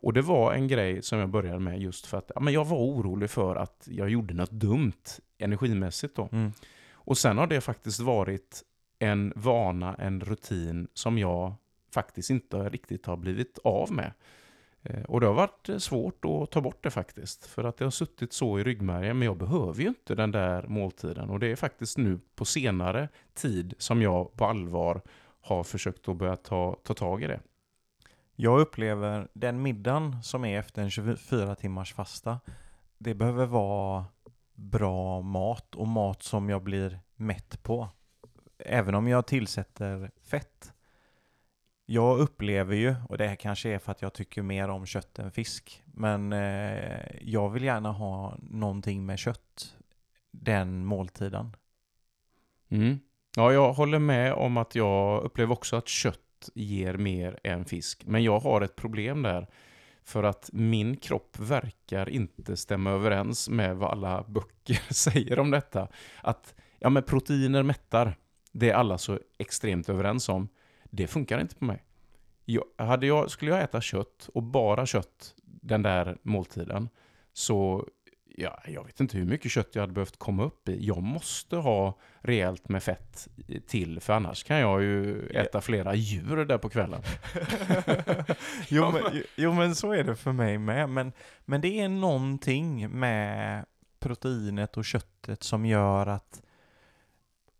[0.00, 2.64] Och det var en grej som jag började med just för att ja, men jag
[2.64, 5.04] var orolig för att jag gjorde något dumt
[5.38, 6.28] energimässigt då.
[6.32, 6.52] Mm.
[7.06, 8.62] Och sen har det faktiskt varit
[8.98, 11.54] en vana, en rutin som jag
[11.94, 14.12] faktiskt inte riktigt har blivit av med.
[14.82, 17.46] Eh, och det har varit eh, svårt att ta bort det faktiskt.
[17.46, 20.66] För att det har suttit så i ryggmärgen, men jag behöver ju inte den där
[20.68, 21.30] måltiden.
[21.30, 25.00] Och det är faktiskt nu på senare tid som jag på allvar
[25.40, 27.40] har försökt att börja ta, ta tag i det.
[28.34, 32.40] Jag upplever den middagen som är efter en 24 timmars fasta,
[32.98, 34.04] det behöver vara
[34.56, 37.88] bra mat och mat som jag blir mätt på.
[38.58, 40.72] Även om jag tillsätter fett.
[41.86, 45.18] Jag upplever ju, och det här kanske är för att jag tycker mer om kött
[45.18, 49.76] än fisk, men eh, jag vill gärna ha någonting med kött
[50.30, 51.56] den måltiden.
[52.68, 52.98] Mm.
[53.36, 58.06] Ja, jag håller med om att jag upplever också att kött ger mer än fisk.
[58.06, 59.46] Men jag har ett problem där.
[60.06, 65.88] För att min kropp verkar inte stämma överens med vad alla böcker säger om detta.
[66.22, 68.16] Att ja, men proteiner mättar,
[68.52, 70.48] det är alla så extremt överens om.
[70.84, 71.84] Det funkar inte på mig.
[72.44, 76.88] Jag, hade jag, skulle jag äta kött och bara kött den där måltiden
[77.32, 77.88] så
[78.36, 80.86] ja, jag vet inte hur mycket kött jag hade behövt komma upp i.
[80.86, 83.28] Jag måste ha rejält med fett
[83.66, 87.02] till, för annars kan jag ju äta flera djur där på kvällen.
[88.68, 90.88] jo, men, jo, men så är det för mig med.
[90.88, 91.12] Men,
[91.44, 93.64] men det är någonting med
[93.98, 96.42] proteinet och köttet som gör att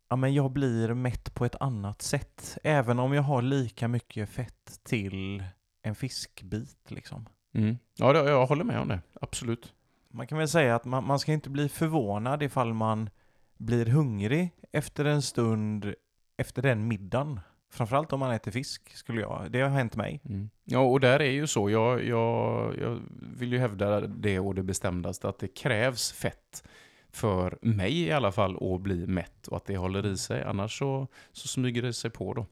[0.09, 2.59] ja, men jag blir mätt på ett annat sätt.
[2.63, 5.45] Även om jag har lika mycket fett till
[5.83, 7.29] en fiskbit liksom.
[7.55, 7.79] Mm.
[7.95, 9.01] Ja, jag håller med om det.
[9.21, 9.73] Absolut.
[10.17, 13.11] Man kan väl säga att man, man ska inte bli förvånad ifall man
[13.57, 15.95] blir hungrig efter en stund
[16.37, 17.41] efter den middagen.
[17.71, 19.47] Framförallt om man äter fisk, skulle jag.
[19.51, 20.21] Det har hänt mig.
[20.25, 20.51] Mm.
[20.65, 21.71] Ja, och där är ju så.
[21.71, 23.01] Jag, jag, jag
[23.37, 26.65] vill ju hävda det och det bestämdaste att det krävs fett
[27.11, 30.43] för mig i alla fall att bli mätt och att det håller i sig.
[30.43, 32.47] Annars så, så smyger det sig på då.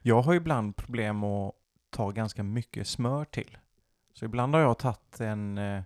[0.00, 1.54] Jag har ibland problem att
[1.90, 3.58] ta ganska mycket smör till.
[4.14, 5.82] Så ibland har jag tagit en eh,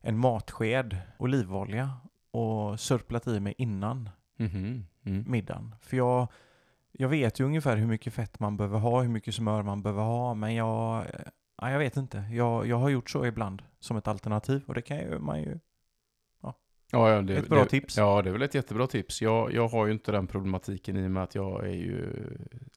[0.00, 1.90] en matsked olivolja
[2.30, 4.82] och sörplat i mig innan mm-hmm.
[5.04, 5.24] mm.
[5.30, 5.74] middagen.
[5.80, 6.28] För jag,
[6.92, 10.02] jag vet ju ungefär hur mycket fett man behöver ha, hur mycket smör man behöver
[10.02, 11.04] ha, men jag,
[11.60, 12.24] ja, jag vet inte.
[12.32, 15.58] Jag, jag har gjort så ibland som ett alternativ och det kan ju, man ju
[16.42, 16.54] ja,
[16.92, 17.96] Ja, ja, det, Ett bra det, tips.
[17.96, 19.22] Ja, det är väl ett jättebra tips.
[19.22, 22.26] Jag, jag har ju inte den problematiken i och med att jag är ju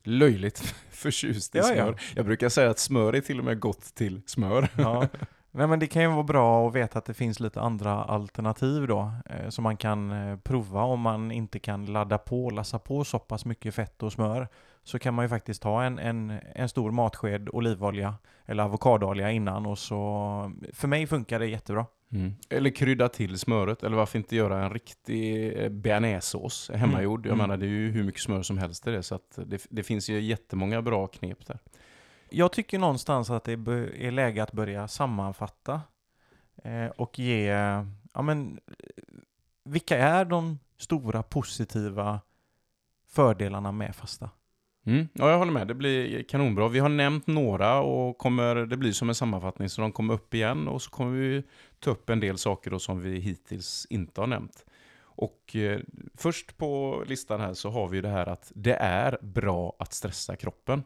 [0.04, 0.60] löjligt
[0.90, 1.74] förtjust i Ja, ja.
[1.74, 2.02] smör.
[2.16, 4.70] Jag brukar säga att smör är till och med gott till smör.
[4.78, 5.08] Ja.
[5.52, 8.88] Nej men det kan ju vara bra att veta att det finns lite andra alternativ
[8.88, 9.12] då.
[9.26, 13.04] Eh, som man kan eh, prova om man inte kan ladda på och lassa på
[13.04, 14.48] så pass mycket fett och smör.
[14.84, 19.66] Så kan man ju faktiskt ta en, en, en stor matsked olivolja eller avokadoolja innan
[19.66, 20.52] och så...
[20.74, 21.86] För mig funkar det jättebra.
[22.14, 22.34] Mm.
[22.50, 27.26] Eller krydda till smöret, eller varför inte göra en riktig eh, bearnaisesås hemmagjord.
[27.26, 27.38] Jag Mm.
[27.38, 29.84] menar, det är ju hur mycket smör som helst i det, så att det, det
[29.84, 31.60] finns ju jättemånga bra knep där.
[32.32, 35.82] Jag tycker någonstans att det är läge att börja sammanfatta
[36.64, 37.46] eh, och ge,
[38.14, 38.60] ja men,
[39.64, 42.20] vilka är de stora positiva
[43.08, 44.30] fördelarna med fasta?
[44.86, 45.08] Mm.
[45.14, 45.68] Ja, jag håller med.
[45.68, 46.68] Det blir kanonbra.
[46.68, 50.34] Vi har nämnt några och kommer, det blir som en sammanfattning så de kommer upp
[50.34, 51.44] igen och så kommer vi
[51.80, 54.66] ta upp en del saker då som vi hittills inte har nämnt.
[55.00, 55.80] Och eh,
[56.16, 59.94] först på listan här så har vi ju det här att det är bra att
[59.94, 60.84] stressa kroppen.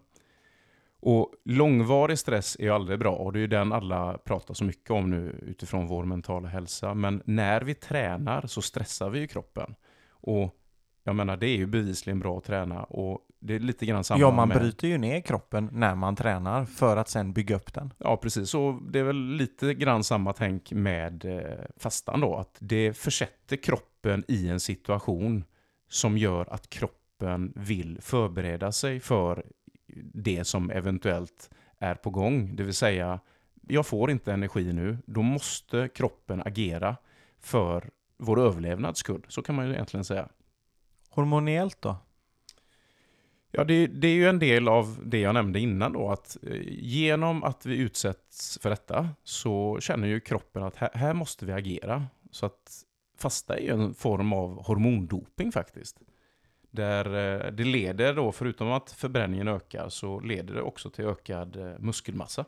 [1.05, 4.63] Och långvarig stress är ju aldrig bra och det är ju den alla pratar så
[4.63, 6.93] mycket om nu utifrån vår mentala hälsa.
[6.93, 9.75] Men när vi tränar så stressar vi ju kroppen.
[10.09, 10.55] Och
[11.03, 14.21] jag menar, det är ju bevisligen bra att träna och det är lite grann samma
[14.21, 14.57] Ja, man med...
[14.57, 17.93] bryter ju ner kroppen när man tränar för att sen bygga upp den.
[17.97, 18.49] Ja, precis.
[18.49, 22.35] Så det är väl lite grann samma tänk med eh, fastan då.
[22.35, 25.43] Att det försätter kroppen i en situation
[25.89, 29.45] som gör att kroppen vill förbereda sig för
[30.13, 32.55] det som eventuellt är på gång.
[32.55, 33.19] Det vill säga,
[33.67, 34.97] jag får inte energi nu.
[35.05, 36.95] Då måste kroppen agera
[37.39, 39.25] för vår överlevnads skull.
[39.27, 40.29] Så kan man ju egentligen säga.
[41.09, 41.97] Hormoniellt då?
[43.51, 46.61] Ja, det, det är ju en del av det jag nämnde innan då, att eh,
[46.67, 51.51] genom att vi utsätts för detta så känner ju kroppen att här, här måste vi
[51.51, 52.05] agera.
[52.31, 52.83] Så att
[53.17, 55.99] fasta är ju en form av hormondoping faktiskt.
[56.75, 61.55] Där eh, det leder då, förutom att förbränningen ökar, så leder det också till ökad
[61.55, 62.45] eh, muskelmassa.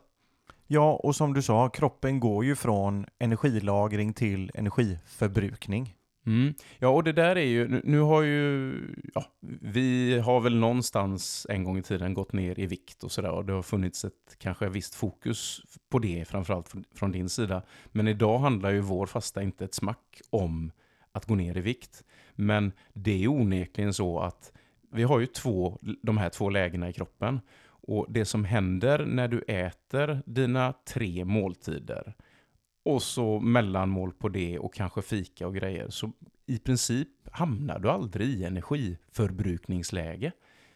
[0.66, 5.94] Ja, och som du sa, kroppen går ju från energilagring till energiförbrukning.
[6.26, 6.54] Mm.
[6.78, 8.74] Ja, och det där är ju, nu, har ju,
[9.14, 9.24] ja,
[9.60, 13.44] vi har väl någonstans en gång i tiden gått ner i vikt och sådär och
[13.44, 17.62] det har funnits ett kanske visst fokus på det, framförallt från din sida.
[17.86, 20.72] Men idag handlar ju vår fasta inte ett smack om
[21.12, 22.04] att gå ner i vikt.
[22.40, 24.52] Men det är onekligen så att
[24.90, 27.40] vi har ju två, de här två lägena i kroppen.
[27.64, 32.14] Och det som händer när du äter dina tre måltider
[32.82, 35.90] och så mellanmål på det och kanske fika och grejer.
[35.90, 36.12] Så
[36.46, 40.32] i princip hamnar du aldrig i energiförbrukningsläge.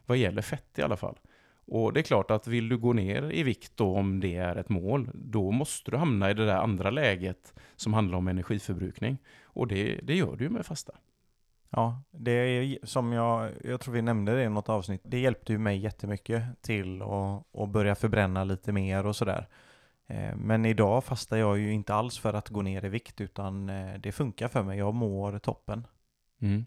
[0.07, 1.19] Vad gäller fett i alla fall.
[1.65, 4.57] Och det är klart att vill du gå ner i vikt då om det är
[4.57, 9.19] ett mål, då måste du hamna i det där andra läget som handlar om energiförbrukning.
[9.45, 10.93] Och det, det gör du ju med fasta.
[11.77, 15.01] Ja, det är som jag, jag tror vi nämnde det i något avsnitt.
[15.05, 19.49] Det hjälpte ju mig jättemycket till att, att börja förbränna lite mer och sådär.
[20.07, 23.69] Eh, Men idag fastar jag ju inte alls för att gå ner i vikt utan
[23.69, 24.79] eh, det funkar för mig.
[24.79, 25.87] Jag mår toppen.
[26.41, 26.67] Mm.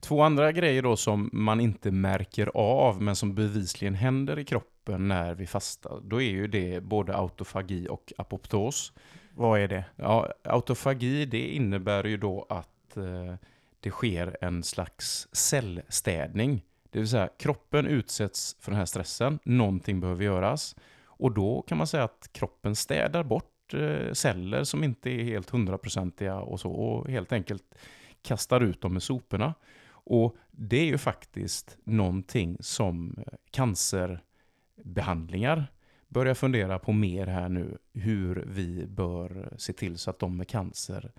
[0.00, 5.08] Två andra grejer då som man inte märker av men som bevisligen händer i kroppen
[5.08, 6.00] när vi fastar.
[6.02, 8.92] Då är ju det både autofagi och apoptos.
[9.34, 9.84] Vad är det?
[9.96, 13.34] Ja, autofagi det innebär ju då att eh,
[13.82, 16.64] det sker en slags cellstädning.
[16.90, 20.76] Det vill säga kroppen utsätts för den här stressen, någonting behöver göras.
[21.04, 25.50] Och då kan man säga att kroppen städar bort eh, celler som inte är helt
[25.50, 27.74] hundraprocentiga och så och helt enkelt
[28.22, 29.54] kastar ut dem med soporna.
[29.88, 35.66] Och det är ju faktiskt någonting som eh, cancerbehandlingar
[36.08, 37.78] börjar fundera på mer här nu.
[37.92, 41.12] Hur vi bör se till så att de med cancer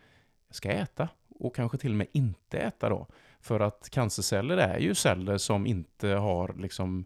[0.49, 1.09] ska äta
[1.39, 3.07] och kanske till och med inte äta då.
[3.41, 7.05] För att cancerceller är ju celler som inte har liksom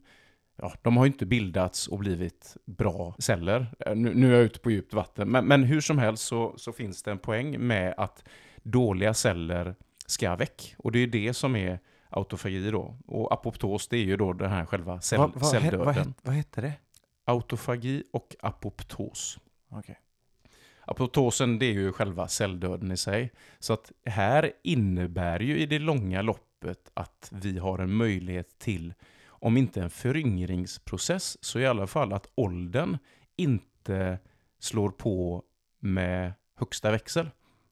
[0.61, 3.67] Ja, de har ju inte bildats och blivit bra celler.
[3.79, 5.29] Eh, Nu, nu är jag ute på djupt vatten.
[5.31, 8.23] Men, men hur som helst så, så finns det en poäng med att
[8.63, 9.75] dåliga celler
[10.05, 10.75] ska väck.
[10.77, 12.97] Och det är det som är autofagi då.
[13.07, 15.85] Och apoptos det är ju då den här själva cell, vad, vad, he- celldöden.
[15.85, 16.73] vad, het- vad hette det?
[17.25, 19.39] Autofagi och apoptos.
[19.69, 19.99] Okej.
[20.87, 23.31] Apoptosen det är ju själva celldöden i sig.
[23.59, 28.93] Så att här innebär ju i det långa loppet att vi har en möjlighet till,
[29.27, 32.97] om inte en föryngringsprocess, så i alla fall att åldern
[33.35, 34.19] inte
[34.59, 35.43] slår på
[35.79, 37.29] med högsta växel.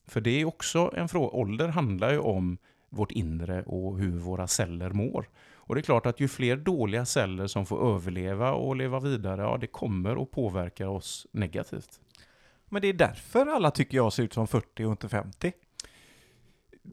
[0.08, 2.58] För det är också en fråga, ålder handlar ju om
[2.90, 5.30] vårt inre och hur våra celler mår.
[5.54, 9.42] Och det är klart att ju fler dåliga celler som får överleva och leva vidare,
[9.42, 12.00] ja det kommer att påverka oss negativt.
[12.70, 15.52] Men det är därför alla tycker jag ser ut som 40 och inte 50.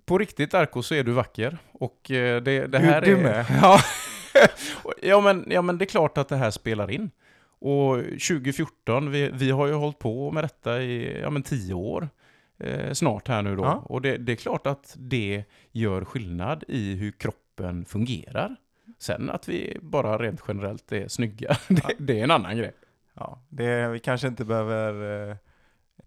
[0.05, 1.59] på riktigt Arko så är du vacker.
[1.73, 3.23] Och eh, det, det Du- här du är...
[3.23, 3.47] med.
[3.63, 3.81] Ja.
[5.03, 7.11] ja, men, ja, men det är klart att det här spelar in.
[7.59, 12.09] Och 2014, vi, vi har ju hållit på med detta i ja, men tio år
[12.59, 13.63] eh, snart här nu då.
[13.65, 13.83] Ja.
[13.87, 18.57] Och det, det är klart att det gör skillnad i hur kroppen fungerar.
[18.99, 22.73] Sen att vi bara rent generellt är snygga, det, det är en annan grej.
[23.15, 25.37] Ja, det, vi kanske inte behöver eh,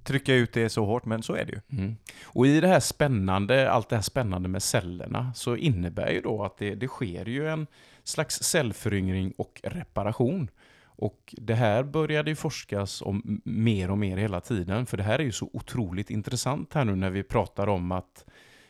[0.06, 1.80] trycka ut det så hårt, men så är det ju.
[1.80, 1.96] Mm.
[2.24, 6.44] Och i det här spännande, allt det här spännande med cellerna så innebär ju då
[6.44, 7.68] att det, det sker ju en
[8.04, 10.50] slags cellföryngring och reparation.
[10.98, 15.20] Och det här började ju forskas om mer och mer hela tiden, för det här
[15.20, 18.26] är ju så otroligt intressant här nu när vi pratar om att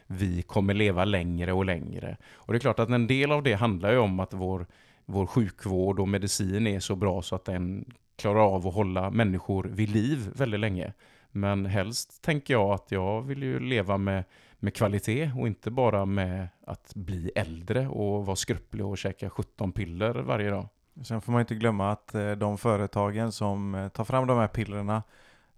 [0.07, 2.17] vi kommer leva längre och längre.
[2.33, 4.65] Och det är klart att en del av det handlar ju om att vår,
[5.05, 9.63] vår sjukvård och medicin är så bra så att den klarar av att hålla människor
[9.63, 10.93] vid liv väldigt länge.
[11.35, 14.23] Men helst tänker jag att jag vill ju leva med,
[14.59, 19.71] med kvalitet och inte bara med att bli äldre och vara skröplig och käka 17
[19.71, 20.67] piller varje dag.
[21.03, 24.47] Sen får man inte glömma att eh, de företagen som eh, tar fram de här
[24.47, 25.03] pillerna,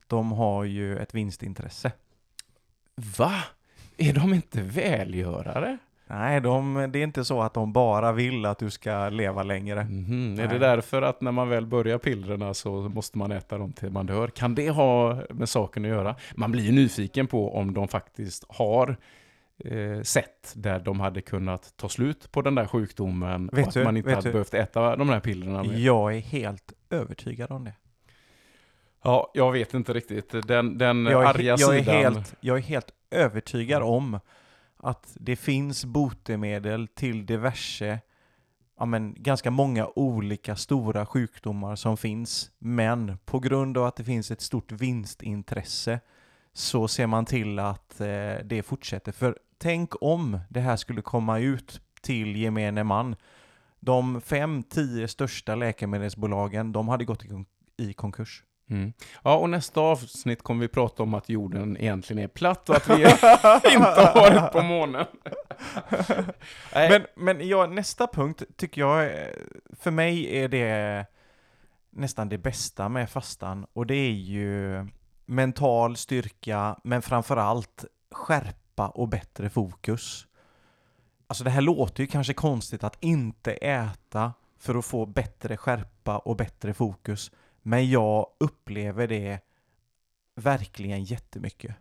[0.07, 1.91] de har ju ett vinstintresse.
[3.17, 3.33] Va?
[3.97, 5.77] Är de inte välgörare?
[6.09, 9.83] Nej, de, det är inte så att de bara vill att du ska leva längre.
[9.83, 10.39] Mhm.
[10.39, 13.89] Är det därför att när man väl börjar pillerna så måste man äta dem till
[13.91, 14.27] man dör?
[14.27, 16.15] Kan det ha med saken att göra?
[16.35, 18.97] Man blir ju nyfiken på om de faktiskt har
[19.65, 23.73] eh, sätt där de hade kunnat ta slut på den där sjukdomen Vet och att
[23.73, 25.63] du- man inte hade du- behövt äta de här pillerna.
[25.63, 25.77] mer.
[25.77, 27.73] Jag är helt övertygad om det.
[29.03, 30.47] Ja, jag vet inte riktigt.
[30.47, 31.95] Den, den Jag är, arga jag, är sidan.
[31.95, 34.19] helt, jag är helt övertygad om
[34.79, 37.99] att det finns botemedel till diverse,
[38.79, 42.51] ja men ganska många olika stora sjukdomar som finns.
[42.59, 45.99] Men på grund av att det finns ett stort vinstintresse
[46.53, 49.11] så ser man till att eh, det fortsätter.
[49.11, 53.15] För tänk om det här skulle komma ut till gemene man.
[53.79, 57.45] De fem, tio största läkemedelsbolagen, de hade gått i,
[57.77, 58.43] i konkurs.
[58.69, 58.93] Mm.
[59.23, 62.89] Ja, och nästa avsnitt kommer vi prata om att jorden egentligen är platt och att
[62.89, 65.05] vi inte har varit på månen.
[66.73, 69.27] Men, men ja, nästa punkt tycker jag, eh,
[69.79, 71.05] för mig är det
[71.89, 74.87] nästan det bästa med fastan och det är ju
[75.25, 80.27] mental styrka men framförallt skärpa och bättre fokus.
[81.27, 86.17] Alltså det här låter ju kanske konstigt att inte äta för att få bättre skärpa
[86.17, 87.31] och bättre fokus
[87.67, 89.39] men jag upplever det
[90.35, 91.75] verkligen jättemycket.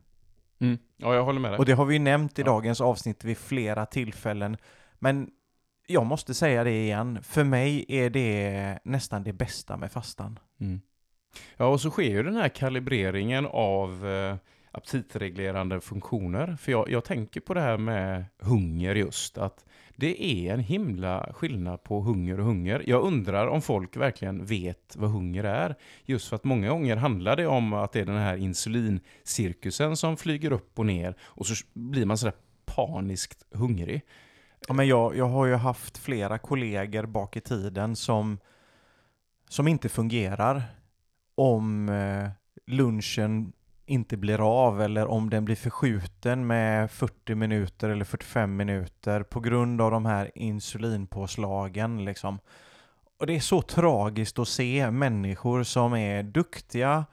[0.58, 0.78] mm.
[0.96, 1.58] Ja, jag håller med dig.
[1.58, 2.46] Och det har vi ju nämnt i Ja.
[2.46, 4.56] dagens avsnitt vid flera tillfällen.
[4.98, 5.30] Men
[5.86, 7.22] jag måste säga det igen.
[7.22, 10.38] För mig är det nästan det bästa med fastan.
[10.60, 10.80] Mm.
[11.56, 14.36] Ja, och så sker ju den här kalibreringen av eh,
[14.70, 16.56] aptitreglerande funktioner.
[16.56, 19.64] För jag, jag tänker på det här med hunger just, att
[19.96, 22.82] det är en himla skillnad på hunger och hunger.
[22.86, 25.74] Jag undrar om folk verkligen vet vad hunger är.
[26.04, 30.16] Just för att många gånger handlar det om att det är den här insulincirkusen som
[30.16, 32.34] flyger upp och ner och så blir man sådär
[32.64, 34.02] paniskt hungrig.
[34.68, 38.38] Ja, men jag, jag har ju haft flera kollegor bak i tiden som,
[39.48, 40.62] som inte fungerar
[41.34, 42.28] om eh,
[42.66, 43.52] lunchen
[43.86, 49.40] inte blir av eller om den blir förskjuten med 40 minuter eller 45 minuter på
[49.40, 52.38] grund av de här insulinpåslagen liksom.
[53.18, 57.04] Och det är så tragiskt att se människor som är duktiga,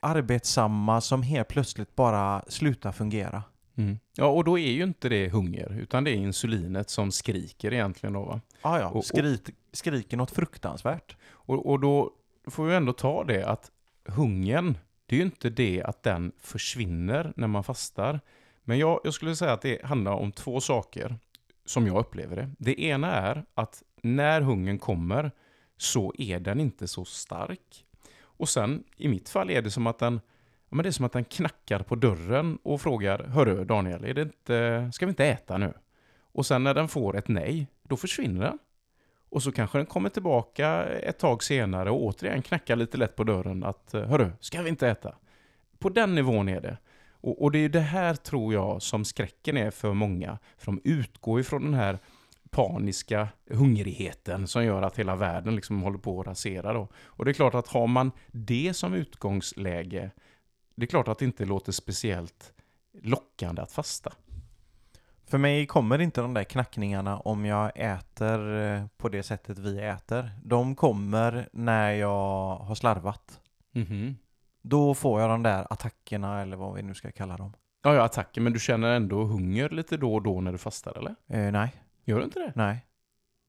[0.00, 3.42] arbetsamma, som helt plötsligt bara slutar fungera.
[3.76, 3.98] Mm.
[4.16, 8.12] Ja, och då är ju inte det hunger, utan det är insulinet som skriker egentligen
[8.12, 8.40] då va?
[8.62, 11.16] Ah, ja, Och- skrit, skriker något fruktansvärt.
[11.32, 12.10] Och, och då
[12.46, 13.70] får vi ändå ta det att
[14.04, 14.78] hungern,
[15.10, 18.20] det är ju inte det att den försvinner när man fastar.
[18.64, 21.16] Men jag, jag skulle säga att det handlar om två saker
[21.64, 22.50] som jag upplever det.
[22.58, 25.32] Det ena är att när hungern kommer
[25.76, 27.86] så är den inte så stark.
[28.18, 30.20] Och sen i mitt fall är det som att den
[30.68, 34.14] Ja, men det är som att den knackar på dörren och frågar Hörru Daniel, är
[34.14, 35.72] det inte, ska vi inte äta nu?
[36.32, 38.58] Och sen när den får ett nej, då försvinner den.
[39.30, 43.24] Och så kanske den kommer tillbaka ett tag senare och återigen knackar lite lätt på
[43.24, 45.14] dörren att eh, Hörru, ska vi inte äta?
[45.78, 46.78] På den nivån är det.
[47.12, 50.38] Och, och det är ju det här tror jag som skräcken är för många.
[50.58, 51.98] För de utgår ifrån den här
[52.50, 56.88] paniska hungrigheten som gör att hela världen liksom håller på att rasera då.
[57.04, 60.10] Och det är klart att har man det som utgångsläge,
[60.74, 62.52] det är klart att det inte låter speciellt
[63.02, 64.12] lockande att fasta.
[65.30, 69.80] För mig kommer inte de där knackningarna om jag äter eh, på det sättet vi
[69.80, 70.30] äter.
[70.44, 73.40] De kommer när jag har slarvat.
[73.72, 74.16] Mhm.
[74.62, 77.52] Då får jag de där attackerna eller vad vi nu ska kalla dem.
[77.82, 80.98] Ja, ja, attacker, men du känner ändå hunger lite då och då när du fastar,
[80.98, 81.14] eller?
[81.46, 81.74] Eh, nej,
[82.04, 82.52] Gör du inte det?
[82.54, 82.86] nej.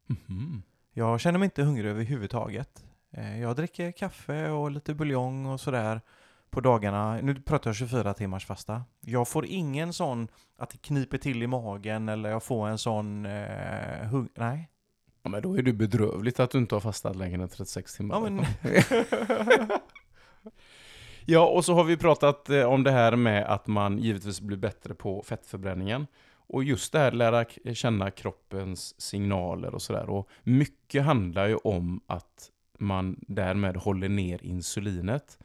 [0.08, 0.64] Mhm.
[0.94, 2.86] Jag känner mig inte hungrig överhuvudtaget.
[3.12, 6.02] Eh, Jag dricker kaffe och lite buljong och sådär
[6.52, 7.22] på dagarna.
[7.22, 8.84] Nu pratar jag 24 timmars fasta.
[9.00, 10.28] Jag får ingen sån
[10.58, 14.30] att det kniper till i magen eller jag får en sån eh, hung...
[14.36, 14.70] Nej.
[15.24, 18.16] Ja, men då är det bedrövligt att du inte har fastat längre än 36 timmar.
[18.16, 18.46] Ja, men...
[21.26, 24.58] Ja, och så har vi pratat eh, om det här med att man givetvis blir
[24.58, 26.08] bättre på fettförbränningen.
[26.34, 30.10] Och just det här lära känna kroppens signaler och sådär.
[30.10, 32.50] Och mycket handlar ju om att
[32.80, 35.38] man därmed håller ner insulinet.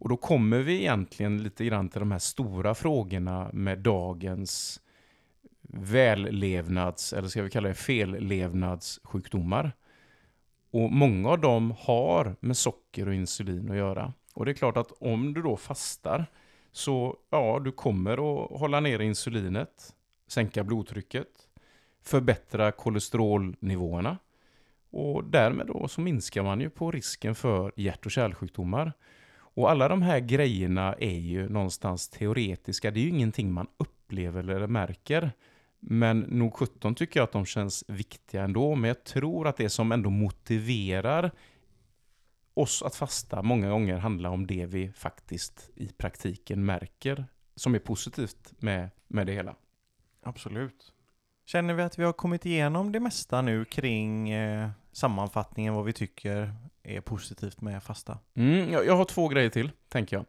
[0.00, 4.80] Och då kommer vi egentligen lite grann till de här stora frågorna med dagens
[5.62, 9.72] vällevnads, eller ska vi kalla det fellevnadssjukdomar.
[10.70, 14.12] Och många av dem har med socker och insulin att göra.
[14.34, 16.26] Och det är klart att om du då fastar
[16.72, 19.94] så ja, du kommer att hålla ner insulinet,
[20.28, 21.28] sänka blodtrycket,
[22.02, 24.18] förbättra kolesterolnivåerna
[24.90, 28.92] och därmed då så minskar man ju på risken för hjärt och kärlsjukdomar.
[29.54, 32.90] Och alla de här grejerna är ju någonstans teoretiska.
[32.90, 35.32] Det är ju ingenting man upplever eller märker.
[35.80, 38.74] Men nog 17 tycker jag att de känns viktiga ändå.
[38.74, 41.30] Men jag tror att det som ändå motiverar
[42.54, 47.26] oss att fasta många gånger handlar om det vi faktiskt i praktiken märker
[47.56, 49.56] som är positivt med, med det hela.
[50.22, 50.92] Absolut.
[51.44, 55.92] Känner vi att vi har kommit igenom det mesta nu kring eh, sammanfattningen vad vi
[55.92, 58.18] tycker är positivt med fasta?
[58.34, 60.26] Mm, jag, jag har två grejer till, tänker jag.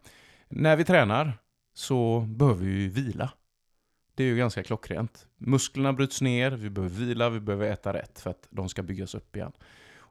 [0.50, 1.34] När vi tränar
[1.74, 3.32] så behöver vi ju vila.
[4.16, 5.28] Det är ju ganska klockrent.
[5.38, 9.16] Musklerna bryts ner, vi behöver vila, vi behöver äta rätt för att de ska byggas
[9.16, 9.52] upp igen.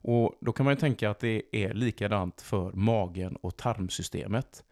[0.02, 4.64] Och då kan man ju tänka att det är likadant för magen och tarmsystemet.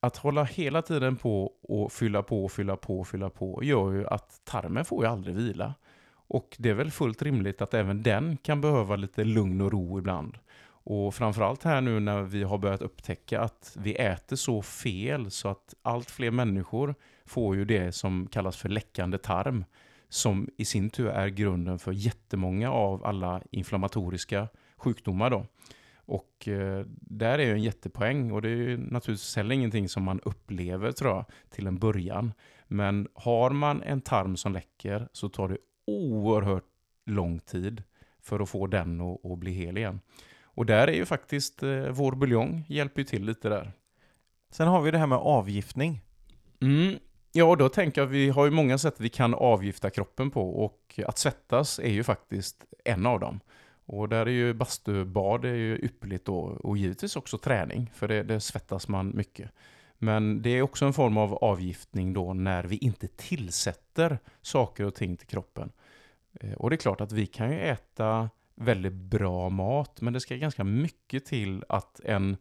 [0.00, 4.40] Att hålla hela tiden på och fylla på, fylla på, fylla på gör ju att
[4.44, 5.74] tarmen får ju aldrig vila.
[6.32, 9.98] Och det är väl fullt rimligt att även den kan behöva lite lugn och ro
[9.98, 10.38] ibland.
[10.64, 15.48] Och framförallt här nu när vi har börjat upptäcka att vi äter så fel så
[15.48, 19.64] att allt fler människor får ju det som kallas för läckande tarm.
[20.08, 25.30] Som i sin tur är grunden för jättemånga av alla inflammatoriska sjukdomar.
[25.30, 25.46] Då.
[25.94, 30.02] Och eh, där är ju en jättepoäng och det är ju naturligtvis heller ingenting som
[30.02, 32.32] man upplever tror jag till en början.
[32.66, 36.68] Men har man en tarm som läcker så tar det oerhört
[37.06, 37.82] lång tid
[38.20, 40.00] för att få den att, att bli hel igen.
[40.42, 43.72] Och där är ju faktiskt eh, vår buljong hjälper ju till lite där.
[44.50, 46.00] Sen har vi det här med avgiftning.
[46.60, 46.98] Mm.
[47.32, 50.64] Ja, då tänker jag att vi har ju många sätt vi kan avgifta kroppen på
[50.64, 53.40] och att svettas är ju faktiskt en av dem.
[53.84, 58.22] Och där är ju bastubad är ju ypperligt då och givetvis också träning för det,
[58.22, 59.50] det svettas man mycket.
[60.02, 64.94] Men det är också en form av avgiftning då när vi inte tillsätter saker och
[64.94, 65.72] ting till kroppen.
[66.40, 70.20] Eh, och det är klart att vi kan ju äta väldigt bra mat men det
[70.20, 72.36] ska ganska mycket till att en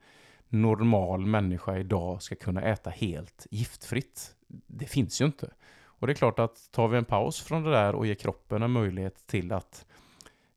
[0.50, 4.36] normal människa idag ska kunna äta helt giftfritt.
[4.68, 5.52] Det finns ju inte.
[5.84, 8.64] Och det är klart att tar vi en paus från det där och ger kroppen
[8.64, 9.86] en möjlighet till att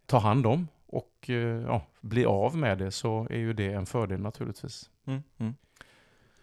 [0.07, 3.86] ta hand om och eh, ja, bli av med det så är ju det en
[3.86, 4.90] fördel naturligtvis.
[5.07, 5.55] Mm, mm.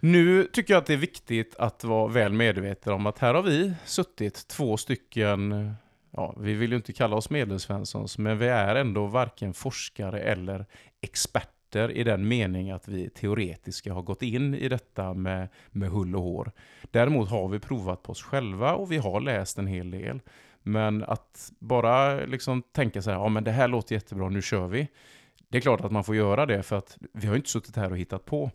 [0.04, 3.42] Nu tycker jag att det är viktigt att vara väl medveten om att här har
[3.42, 5.72] vi suttit två stycken,
[6.12, 10.66] ja, vi vill ju inte kalla oss medelsvenssons, men vi är ändå varken forskare eller
[11.02, 16.16] experter i den mening att vi teoretiska har gått in i detta med, med hull
[16.16, 16.52] och hår.
[16.92, 20.20] Däremot har vi provat på oss själva och vi har läst en hel del.
[20.64, 24.68] Men att bara liksom tänka så här, ja men det här låter jättebra, nu kör
[24.68, 24.88] vi.
[25.50, 27.76] Det är klart att man får göra det för att vi har ju inte suttit
[27.76, 28.52] här och hittat på.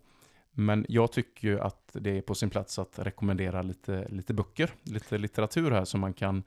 [0.59, 4.71] Men jag tycker ju att det är på sin plats att rekommendera lite, lite böcker,
[4.83, 6.43] lite litteratur här som man kan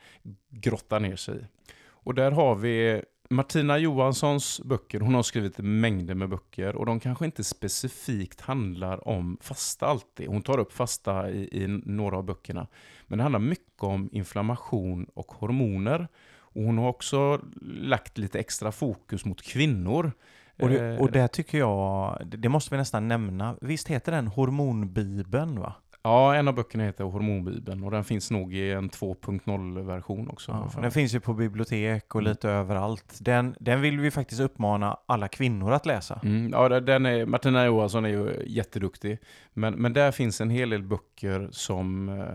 [0.49, 1.45] grotta ner sig i.
[1.81, 4.99] Och där har vi Martina Johanssons böcker.
[4.99, 10.27] Hon har skrivit mängder med böcker och de kanske inte specifikt handlar om fasta alltid.
[10.27, 12.67] Hon tar upp fasta i, i några av böckerna.
[13.07, 16.07] Men det handlar mycket om inflammation och hormoner.
[16.51, 20.11] Och hon har också lagt lite extra fokus mot kvinnor.
[20.59, 23.55] Och, det, Eh, och det tycker jag, det- måste vi nästan nämna.
[23.61, 25.73] Visst heter den Hormonbibeln va?
[26.03, 30.69] Ja, en av böckerna heter Hormonbibeln och den finns nog i en 2.0-version också.
[30.75, 32.29] Ja, den finns ju på bibliotek och Mm.
[32.31, 33.17] lite överallt.
[33.21, 36.19] Den, den vill vi faktiskt uppmana alla kvinnor att läsa.
[36.23, 39.19] Mm, ja, den är, Martina Johansson är ju jätteduktig.
[39.53, 42.25] Men, men där finns en hel del böcker som eh,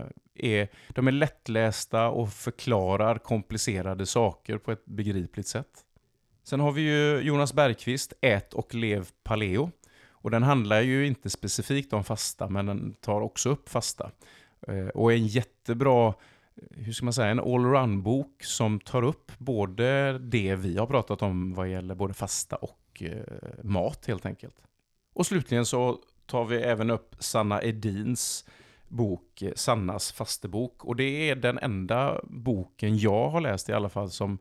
[0.49, 5.67] är, de är lättlästa och förklarar komplicerade saker på ett begripligt sätt.
[6.45, 9.71] Sen har vi ju Jonas Bergqvist, Ät och lev paleo.
[10.09, 14.11] Och den handlar ju inte specifikt om fasta, men den tar också upp fasta.
[14.67, 16.13] Eh, och är en jättebra,
[16.71, 21.53] hur ska man säga, en allround-bok som tar upp både det vi har pratat om
[21.53, 24.55] vad gäller både fasta och eh, mat helt enkelt.
[25.13, 28.45] Och slutligen så tar vi även upp Sanna Edins
[28.87, 30.85] bok eh, Sannas fastebok.
[30.85, 34.37] Och det är den enda boken jag har läst i alla fall som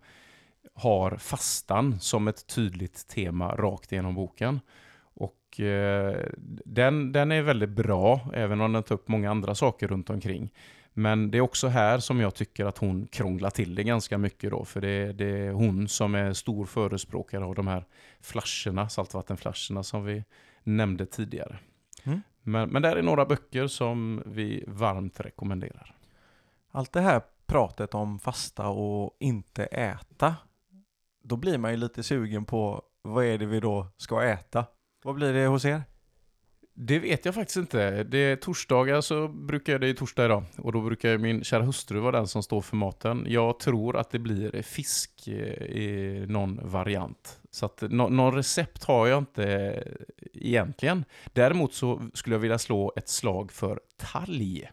[0.75, 4.61] har fastan som ett tydligt tema rakt igenom boken.
[5.01, 6.17] Och eh,
[6.65, 10.51] den, den är väldigt bra, även om den tar upp många andra saker runt omkring.
[10.93, 14.51] Men det är också här som jag tycker att hon krånglar till det ganska mycket
[14.51, 17.85] då, för det, det är hon som är stor förespråkare av de här
[18.21, 20.25] flaskorna, saltvattenflaskorna som vi
[20.63, 21.59] nämnde tidigare.
[22.05, 22.23] Mm.
[22.43, 25.95] Men, men där är några böcker som vi varmt rekommenderar.
[26.71, 30.37] Allt det här pratet om fasta och inte äta,
[31.25, 34.67] då blir man ju lite sugen på vad är det vi då ska äta?
[35.05, 35.83] Vad blir det hos er?
[36.77, 38.05] Det vet jag faktiskt inte.
[38.05, 41.63] Det är torsdagar så brukar jag det är torsdag idag och då brukar min kära
[41.63, 43.27] hustru vara den som står för maten.
[43.29, 47.41] Jag tror att det blir fisk eh, i någon variant.
[47.51, 49.93] Så att no någon recept har jag inte eh,
[50.33, 51.05] egentligen.
[51.33, 54.71] Däremot så skulle jag vilja slå ett slag för talg.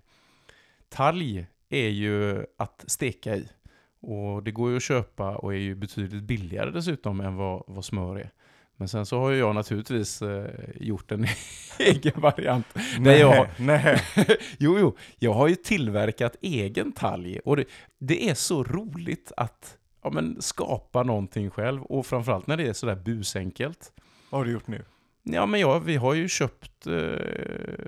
[0.90, 3.48] Talg är ju att steka i.
[4.02, 7.86] Och det går ju att köpa och är ju betydligt billigare dessutom än vad, vad
[7.86, 8.32] smör är.
[8.82, 11.28] Men sen så har ju jag naturligtvis eh, gjort en
[11.80, 12.66] egen variant.
[13.00, 14.02] Nej, jag, nej.
[14.58, 17.66] jo, jo, jag har ju tillverkat egen talg och det,
[18.00, 22.74] det är så roligt att ja, men, skapa någonting själv och framförallt när det är
[22.74, 23.94] sådär busenkelt.
[24.30, 24.86] Vad har du gjort nu?
[25.24, 26.94] Ja, men ja, vi har ju köpt eh,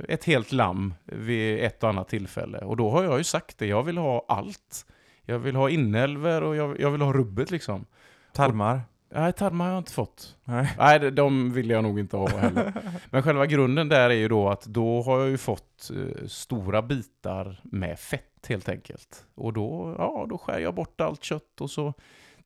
[0.09, 3.65] ett helt lamm vid ett och annat tillfälle och då har jag ju sagt det,
[3.65, 4.85] jag vill ha allt.
[5.25, 7.85] Jag vill ha inälvor och jag, jag vill ha rubbet liksom.
[8.33, 8.81] Tarmar?
[9.15, 10.35] Nej, tarmar har jag inte fått.
[10.43, 10.73] Nej.
[10.77, 12.73] Nej, de- de vill jag nog inte ha heller.
[13.09, 16.81] Men själva grunden där är ju då att då har jag ju fått eh, stora
[16.81, 19.25] bitar med fett helt enkelt.
[19.35, 21.93] Och då, ja, då skär jag bort allt kött och så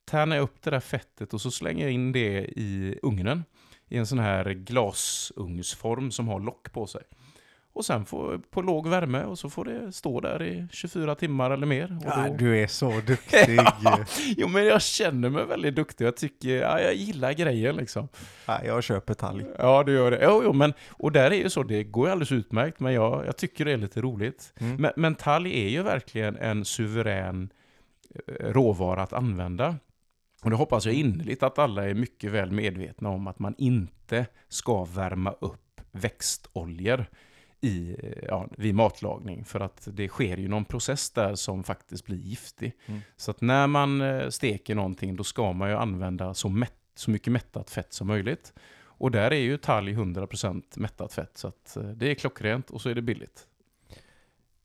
[0.06, 3.44] tärnar jag upp det där fettet och så slänger jag in det i ugnen.
[3.90, 7.02] I en sån här glasugnsform som har lock på sig.
[7.78, 11.52] Och sen får, på låg värme och så får det stå där i 24 timmar
[11.52, 11.98] eller mer.
[11.98, 12.36] Och Ja, då...
[12.38, 13.60] du är så duktig.
[14.38, 16.06] Jo men jag känner mig väldigt duktig.
[16.06, 18.08] Jag tycker, ja, jag gillar grejen liksom.
[18.46, 19.46] ja, jag köper talg.
[19.58, 20.20] Ja, du gör det.
[20.24, 23.26] Jo, jo, men, och där är ju så, det går ju alldeles utmärkt, men jag,
[23.26, 24.54] jag tycker det är lite roligt.
[24.60, 24.76] Mm.
[24.76, 27.50] Men, men talg är ju verkligen en suverän
[28.28, 29.76] eh, råvara att använda.
[30.44, 34.26] Och det hoppas jag innerligt att alla är mycket väl medvetna om att man inte
[34.50, 37.06] ska värma upp växtoljor
[37.62, 37.96] i,
[38.28, 39.46] ja, vid matlagning.
[39.46, 42.74] För att det sker ju någon process där som faktiskt blir giftig.
[42.86, 43.02] Mm.
[43.18, 47.12] Så att när man eh, steker någonting då ska man ju använda så, mätt, så
[47.12, 48.54] mycket mättat fett som möjligt.
[48.80, 51.38] Och där är ju talg 100% mättat fett.
[51.38, 53.48] Så att eh, det är klockrent och så är det billigt.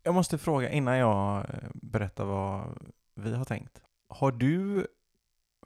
[0.02, 2.78] Jag måste fråga innan jag eh, berättar vad
[3.14, 3.80] vi har tänkt.
[4.08, 4.86] Har du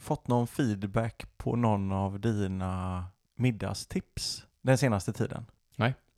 [0.01, 3.05] fått någon feedback på någon av dina
[3.35, 5.47] middagstips den senaste tiden?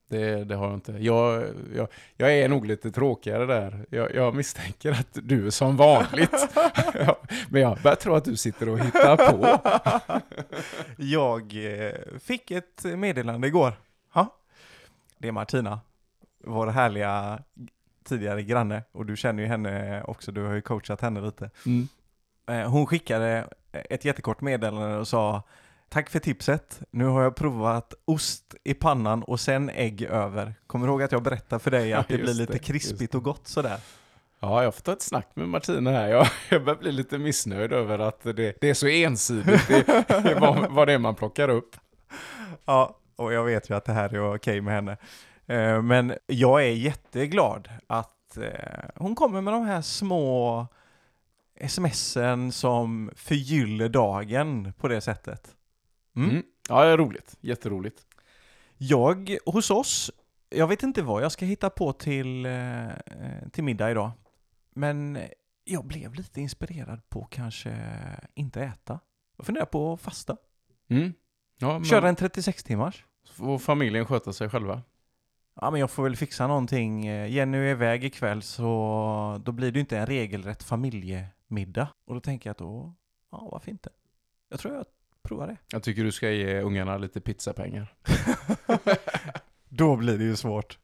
[0.09, 0.93] Det, det har jag inte.
[0.93, 1.45] Jag,
[1.75, 3.87] jag, jag är nog lite tråkigare där.
[3.91, 6.49] Jag, jag misstänker att du är som vanligt.
[7.49, 9.61] Men jag börjar tro att du sitter och hittar på.
[10.97, 11.43] Jag
[11.75, 13.73] eh, fick ett meddelande igår.
[14.13, 14.37] Ha?
[15.19, 15.81] Det är Martina,
[16.45, 17.43] vår härliga
[18.05, 18.83] tidigare granne.
[18.93, 21.51] Och du känner ju henne också, du har ju coachat henne lite.
[21.67, 21.89] Mm.
[22.47, 25.43] Eh, Hon skickade ett jättekort meddelande och sa
[25.89, 26.81] Tack för tipset.
[26.91, 30.55] Nu har jag provat ost i pannan och sen ägg över.
[30.67, 33.23] Kommer du ihåg att jag berättade för dig att det blir lite det, krispigt och
[33.23, 33.79] gott sådär?
[34.41, 36.09] Ja, jag får ta ett snack med Martina här.
[36.09, 40.71] Jag, jag börjar bli lite missnöjd över att det, det är så ensidigt det, vad,
[40.71, 41.77] vad det är man plockar upp.
[42.65, 44.97] Ja, och jag vet ju att det här är okej med henne.
[45.47, 48.51] Eh, Men jag är jätteglad att eh,
[48.95, 50.67] hon kommer med de här små
[51.67, 55.55] smsen som förgyller dagen på det sättet.
[56.18, 56.30] Mm.
[56.30, 56.42] Mm.
[56.68, 57.36] Ja, det är roligt.
[57.40, 58.07] Jätteroligt.
[58.76, 60.11] Jag, hos oss,
[60.49, 64.11] jag vet inte vad jag ska hitta på till, eh, eh, till middag idag.
[64.74, 65.18] Men
[65.64, 67.76] jag blev lite inspirerad på kanske
[68.34, 69.00] inte äta.
[69.36, 70.36] Jag funderar på att fasta.
[70.88, 71.12] Mm.
[71.58, 73.04] Ja, men Köra en 36 timmars.
[73.32, 74.82] får familjen sköta sig själva.
[75.61, 77.07] Ja, men jag får väl fixa någonting.
[77.07, 81.88] Eh, Jenny är iväg ikväll så då blir det inte en regelrätt familjemiddag.
[82.07, 82.95] Och då tänker jag att då,
[83.32, 83.90] ja varför inte?
[84.49, 84.84] Jag tror jag
[85.22, 85.57] provar det.
[85.72, 87.95] Jag tycker du ska ge ungarna lite pizzapengar.
[89.68, 90.78] Då blir det ju svårt.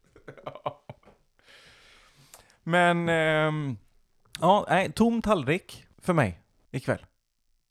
[2.62, 3.76] Men, ehm,
[4.40, 6.40] ja, nej, tom tallrik för mig
[6.70, 7.06] ikväll.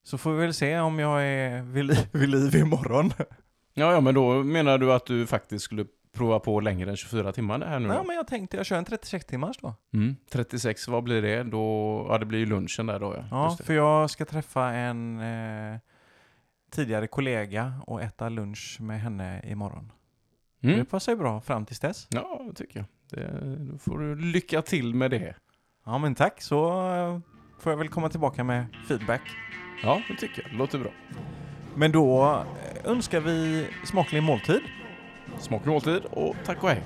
[0.03, 3.13] Så får vi väl se om jag är vid liv, vid liv imorgon.
[3.73, 7.31] Ja, ja, men då menar du att du faktiskt skulle prova på längre än 24
[7.31, 8.03] timmar det här nu Nej, då?
[8.03, 9.75] men jag tänkte jag kör en 36 timmars då.
[9.93, 10.15] Mm.
[10.31, 11.43] 36, vad blir det?
[11.43, 13.25] Då, ja, det blir ju lunchen där då ja.
[13.31, 15.79] Ja, för jag ska träffa en eh,
[16.73, 19.91] tidigare kollega och äta lunch med henne imorgon.
[20.59, 20.85] Det Mm.
[20.85, 22.07] passar ju bra fram tills dess.
[22.09, 22.85] Ja, det tycker jag.
[23.09, 25.35] Det, då får du lycka till med det.
[25.85, 26.41] Ja, men tack.
[26.41, 27.19] Så eh,
[27.59, 29.21] får jag väl komma tillbaka med feedback.
[29.83, 30.51] Ja, det tycker jag.
[30.51, 30.91] Det låter bra.
[31.75, 32.23] Men då
[32.83, 34.61] eh, önskar vi smaklig måltid.
[35.39, 36.83] Smaklig måltid och tack och hej.